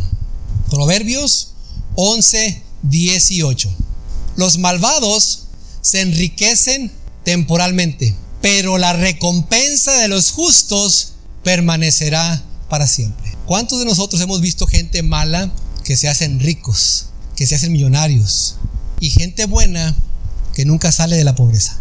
Proverbios 0.70 1.54
11, 1.96 2.62
18. 2.84 3.87
Los 4.38 4.58
malvados 4.58 5.48
se 5.82 6.00
enriquecen 6.00 6.92
temporalmente, 7.26 8.16
pero 8.42 8.78
la 8.78 8.94
recompensa 8.94 9.92
de 9.94 10.08
los 10.08 10.32
justos 10.32 11.14
permanecerá 11.44 12.44
para 12.70 12.88
siempre. 12.88 13.36
¿Cuántos 13.46 13.80
de 13.80 13.86
nosotros 13.86 14.22
hemos 14.22 14.40
visto 14.40 14.68
gente 14.68 15.04
mala 15.04 15.52
que 15.84 15.96
se 15.96 16.10
hacen 16.10 16.40
ricos, 16.40 17.08
que 17.36 17.48
se 17.48 17.56
hacen 17.56 17.72
millonarios 17.72 18.58
y 19.00 19.10
gente 19.10 19.46
buena 19.46 19.96
que 20.54 20.66
nunca 20.66 20.92
sale 20.92 21.16
de 21.16 21.24
la 21.24 21.36
pobreza. 21.36 21.80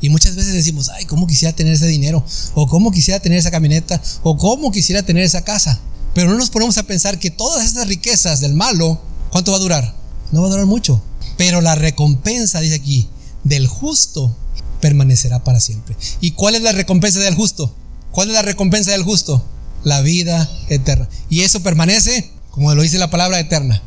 Y 0.00 0.10
muchas 0.10 0.36
veces 0.36 0.52
decimos, 0.52 0.90
ay, 0.90 1.06
¿cómo 1.06 1.26
quisiera 1.26 1.56
tener 1.56 1.72
ese 1.72 1.86
dinero? 1.86 2.24
O 2.54 2.68
¿cómo 2.68 2.92
quisiera 2.92 3.18
tener 3.18 3.38
esa 3.38 3.50
camioneta? 3.50 4.00
O 4.22 4.36
¿cómo 4.36 4.70
quisiera 4.70 5.02
tener 5.02 5.24
esa 5.24 5.42
casa? 5.42 5.80
Pero 6.14 6.30
no 6.30 6.36
nos 6.36 6.50
ponemos 6.50 6.78
a 6.78 6.82
pensar 6.84 7.18
que 7.18 7.30
todas 7.30 7.66
esas 7.66 7.88
riquezas 7.88 8.40
del 8.40 8.54
malo, 8.54 9.00
¿cuánto 9.30 9.50
va 9.50 9.56
a 9.56 9.60
durar? 9.60 9.94
No 10.30 10.42
va 10.42 10.48
a 10.48 10.50
durar 10.50 10.66
mucho. 10.66 11.02
Pero 11.38 11.62
la 11.62 11.74
recompensa, 11.74 12.60
dice 12.60 12.74
aquí, 12.74 13.08
del 13.44 13.66
justo 13.66 14.36
permanecerá 14.82 15.42
para 15.42 15.60
siempre. 15.60 15.96
¿Y 16.20 16.32
cuál 16.32 16.54
es 16.54 16.62
la 16.62 16.72
recompensa 16.72 17.20
del 17.20 17.34
justo? 17.34 17.74
¿Cuál 18.10 18.28
es 18.28 18.34
la 18.34 18.42
recompensa 18.42 18.90
del 18.90 19.04
justo? 19.04 19.42
La 19.84 20.02
vida 20.02 20.46
eterna. 20.68 21.08
Y 21.30 21.40
eso 21.40 21.62
permanece 21.62 22.30
como 22.58 22.74
lo 22.74 22.82
dice 22.82 22.98
la 22.98 23.08
palabra 23.08 23.38
eterna, 23.38 23.80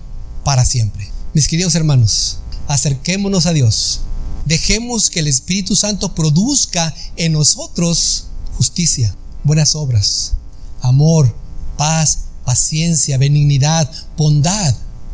para 0.45 0.63
siempre. 0.63 1.05
Mis 1.33 1.49
queridos 1.49 1.75
hermanos, 1.75 2.37
acerquémonos 2.69 3.45
a 3.45 3.51
Dios. 3.51 3.99
Dejemos 4.45 5.09
que 5.09 5.19
el 5.19 5.27
Espíritu 5.27 5.75
Santo 5.75 6.15
produzca 6.15 6.95
en 7.17 7.33
nosotros 7.33 8.27
justicia, 8.55 9.13
buenas 9.43 9.75
obras, 9.75 10.35
amor, 10.81 11.35
paz, 11.77 12.19
paciencia, 12.45 13.17
benignidad, 13.17 13.91
bondad. 14.15 14.73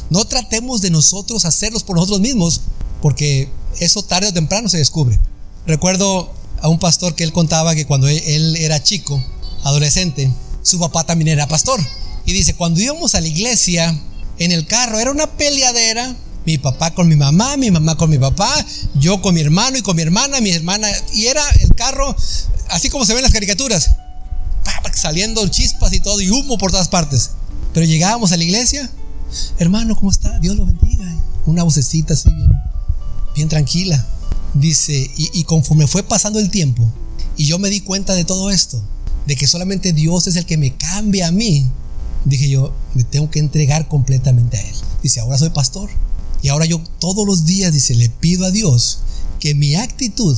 No 0.10 0.26
tratemos 0.26 0.82
de 0.82 0.90
nosotros 0.90 1.46
hacerlos 1.46 1.84
por 1.84 1.96
nosotros 1.96 2.22
mismos, 2.22 2.62
porque 3.02 3.50
eso 3.80 4.04
tarde 4.04 4.28
o 4.28 4.34
temprano 4.34 4.70
se 4.70 4.78
descubre. 4.78 5.20
Recuerdo 5.66 6.32
a 6.62 6.70
un 6.70 6.80
pastor 6.80 7.16
que 7.16 7.24
él 7.24 7.34
contaba 7.34 7.76
que 7.76 7.86
cuando 7.86 8.08
él 8.08 8.56
era 8.56 8.82
chico, 8.82 9.22
adolescente, 9.64 10.32
su 10.64 10.80
papá 10.80 11.06
también 11.06 11.30
era 11.30 11.48
pastor. 11.48 11.80
Y 12.26 12.34
dice, 12.34 12.56
cuando 12.56 12.82
íbamos 12.82 13.16
a 13.16 13.22
la 13.22 13.28
iglesia, 13.28 13.98
en 14.40 14.52
el 14.52 14.66
carro 14.66 15.00
era 15.00 15.12
una 15.12 15.28
peleadera. 15.28 16.16
Mi 16.46 16.58
papá 16.58 16.94
con 16.94 17.10
mi 17.10 17.18
mamá, 17.18 17.58
mi 17.58 17.72
mamá 17.72 17.98
con 17.98 18.10
mi 18.10 18.18
papá, 18.18 18.50
yo 18.96 19.22
con 19.22 19.36
mi 19.36 19.42
hermano 19.42 19.78
y 19.78 19.82
con 19.82 19.98
mi 19.98 20.02
hermana, 20.02 20.40
mi 20.40 20.52
hermana. 20.52 20.88
Y 21.14 21.26
era 21.26 21.44
el 21.60 21.76
carro, 21.76 22.16
así 22.70 22.90
como 22.90 23.06
se 23.06 23.14
ven 23.14 23.24
las 23.24 23.34
caricaturas, 23.34 23.92
saliendo 24.94 25.46
chispas 25.50 25.92
y 25.94 26.00
todo, 26.00 26.22
y 26.22 26.30
humo 26.30 26.58
por 26.58 26.72
todas 26.72 26.88
partes. 26.88 27.32
Pero 27.74 27.86
llegábamos 27.86 28.32
a 28.32 28.38
la 28.38 28.46
iglesia, 28.46 28.90
hermano, 29.58 29.96
¿cómo 29.96 30.12
está? 30.12 30.40
Dios 30.40 30.56
lo 30.56 30.66
bendiga. 30.66 31.06
Una 31.46 31.64
vocecita 31.64 32.14
así 32.14 32.34
bien, 32.34 32.52
bien 33.36 33.50
tranquila. 33.50 34.06
Dice, 34.54 35.12
y, 35.18 35.30
y 35.40 35.44
conforme 35.44 35.88
fue 35.88 36.04
pasando 36.04 36.40
el 36.40 36.50
tiempo, 36.50 36.84
y 37.36 37.46
yo 37.46 37.60
me 37.60 37.70
di 37.70 37.82
cuenta 37.82 38.14
de 38.14 38.26
todo 38.26 38.50
esto, 38.50 38.82
de 39.28 39.36
que 39.36 39.48
solamente 39.48 39.94
Dios 39.94 40.28
es 40.28 40.36
el 40.36 40.46
que 40.46 40.58
me 40.58 40.76
cambia 40.76 41.28
a 41.28 41.32
mí, 41.32 41.70
dije 42.26 42.50
yo, 42.50 42.74
me 42.94 43.04
tengo 43.04 43.30
que 43.30 43.40
entregar 43.40 43.88
completamente 43.88 44.58
a 44.58 44.62
Él. 44.62 44.76
Dice, 45.04 45.20
ahora 45.20 45.38
soy 45.38 45.50
pastor. 45.50 45.90
Y 46.42 46.50
ahora 46.50 46.66
yo 46.66 46.82
todos 47.00 47.26
los 47.26 47.46
días, 47.46 47.74
dice, 47.74 47.96
le 47.96 48.10
pido 48.10 48.46
a 48.46 48.52
Dios 48.52 49.00
que 49.40 49.56
mi 49.56 49.76
actitud, 49.76 50.36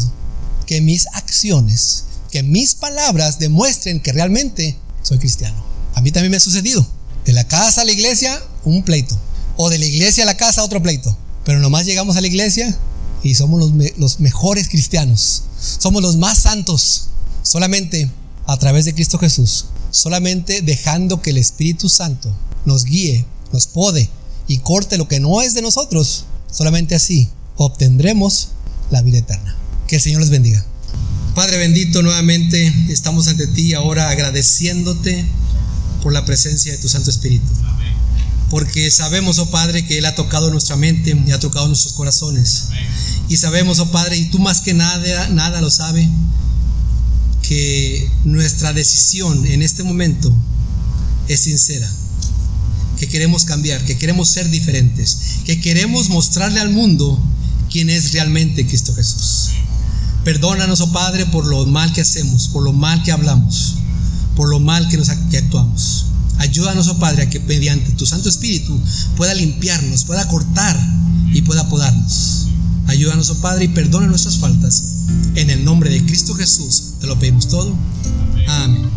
que 0.65 0.81
mis 0.81 1.07
acciones, 1.13 2.05
que 2.31 2.43
mis 2.43 2.75
palabras 2.75 3.39
demuestren 3.39 3.99
que 3.99 4.13
realmente 4.13 4.77
soy 5.03 5.19
cristiano. 5.19 5.63
A 5.95 6.01
mí 6.01 6.11
también 6.11 6.31
me 6.31 6.37
ha 6.37 6.41
sucedido. 6.41 6.85
De 7.25 7.33
la 7.33 7.47
casa 7.47 7.81
a 7.81 7.85
la 7.85 7.91
iglesia, 7.91 8.41
un 8.63 8.83
pleito. 8.83 9.17
O 9.57 9.69
de 9.69 9.77
la 9.77 9.85
iglesia 9.85 10.23
a 10.23 10.25
la 10.25 10.37
casa, 10.37 10.63
otro 10.63 10.81
pleito. 10.81 11.15
Pero 11.45 11.59
nomás 11.59 11.85
llegamos 11.85 12.15
a 12.15 12.21
la 12.21 12.27
iglesia 12.27 12.77
y 13.23 13.35
somos 13.35 13.59
los, 13.59 13.97
los 13.97 14.19
mejores 14.19 14.69
cristianos. 14.69 15.43
Somos 15.79 16.01
los 16.01 16.15
más 16.15 16.39
santos. 16.39 17.07
Solamente 17.43 18.09
a 18.45 18.57
través 18.57 18.85
de 18.85 18.93
Cristo 18.93 19.17
Jesús 19.17 19.65
solamente 19.91 20.61
dejando 20.61 21.21
que 21.21 21.31
el 21.31 21.37
Espíritu 21.37 21.89
Santo 21.89 22.33
nos 22.65 22.85
guíe, 22.85 23.25
nos 23.51 23.67
pode 23.67 24.09
y 24.47 24.59
corte 24.59 24.97
lo 24.97 25.07
que 25.07 25.19
no 25.19 25.41
es 25.41 25.53
de 25.53 25.61
nosotros. 25.61 26.25
Solamente 26.51 26.95
así 26.95 27.29
obtendremos 27.55 28.49
la 28.91 29.01
vida 29.01 29.19
eterna. 29.19 29.55
Que 29.87 29.97
el 29.97 30.01
Señor 30.01 30.21
les 30.21 30.29
bendiga. 30.29 30.63
Padre 31.35 31.57
bendito, 31.57 32.01
nuevamente 32.01 32.73
estamos 32.89 33.27
ante 33.27 33.47
ti 33.47 33.73
ahora 33.73 34.09
agradeciéndote 34.09 35.25
por 36.01 36.13
la 36.13 36.25
presencia 36.25 36.71
de 36.71 36.77
tu 36.79 36.89
Santo 36.89 37.09
Espíritu. 37.09 37.45
Porque 38.49 38.89
sabemos, 38.89 39.39
oh 39.39 39.49
Padre, 39.51 39.85
que 39.85 39.97
Él 39.97 40.05
ha 40.05 40.15
tocado 40.15 40.49
nuestra 40.49 40.75
mente 40.75 41.15
y 41.25 41.31
ha 41.31 41.39
tocado 41.39 41.67
nuestros 41.67 41.93
corazones. 41.93 42.69
Y 43.27 43.37
sabemos, 43.37 43.79
oh 43.79 43.91
Padre, 43.91 44.17
y 44.17 44.25
tú 44.25 44.39
más 44.39 44.61
que 44.61 44.73
nada, 44.73 45.29
nada 45.29 45.61
lo 45.61 45.69
sabes, 45.69 46.07
que 47.43 48.09
nuestra 48.25 48.73
decisión 48.73 49.45
en 49.45 49.61
este 49.61 49.83
momento 49.83 50.33
es 51.27 51.41
sincera, 51.41 51.89
que 52.97 53.07
queremos 53.07 53.45
cambiar, 53.45 53.83
que 53.85 53.97
queremos 53.97 54.29
ser 54.29 54.49
diferentes, 54.49 55.17
que 55.45 55.61
queremos 55.61 56.09
mostrarle 56.09 56.59
al 56.59 56.69
mundo 56.69 57.19
quién 57.71 57.89
es 57.89 58.13
realmente 58.13 58.65
Cristo 58.65 58.93
Jesús. 58.95 59.51
Perdónanos, 60.23 60.81
oh 60.81 60.91
Padre, 60.91 61.25
por 61.27 61.45
lo 61.45 61.65
mal 61.65 61.93
que 61.93 62.01
hacemos, 62.01 62.49
por 62.49 62.63
lo 62.63 62.73
mal 62.73 63.01
que 63.03 63.11
hablamos, 63.11 63.75
por 64.35 64.49
lo 64.49 64.59
mal 64.59 64.87
que, 64.89 64.97
nos, 64.97 65.09
que 65.31 65.37
actuamos. 65.37 66.05
Ayúdanos, 66.39 66.87
oh 66.87 66.97
Padre, 66.99 67.23
a 67.23 67.29
que 67.29 67.39
mediante 67.41 67.91
tu 67.91 68.05
Santo 68.05 68.29
Espíritu 68.29 68.79
pueda 69.15 69.33
limpiarnos, 69.33 70.05
pueda 70.05 70.27
cortar 70.27 70.77
y 71.33 71.41
pueda 71.41 71.69
podarnos. 71.69 72.47
Ayúdanos, 72.87 73.29
oh 73.29 73.41
Padre, 73.41 73.65
y 73.65 73.67
perdona 73.67 74.07
nuestras 74.07 74.37
faltas. 74.37 74.83
En 75.35 75.49
el 75.49 75.63
nombre 75.63 75.89
de 75.89 76.03
Cristo 76.05 76.33
Jesús 76.33 76.93
te 76.99 77.07
lo 77.07 77.19
pedimos 77.19 77.47
todo. 77.47 77.75
Amén. 78.47 78.89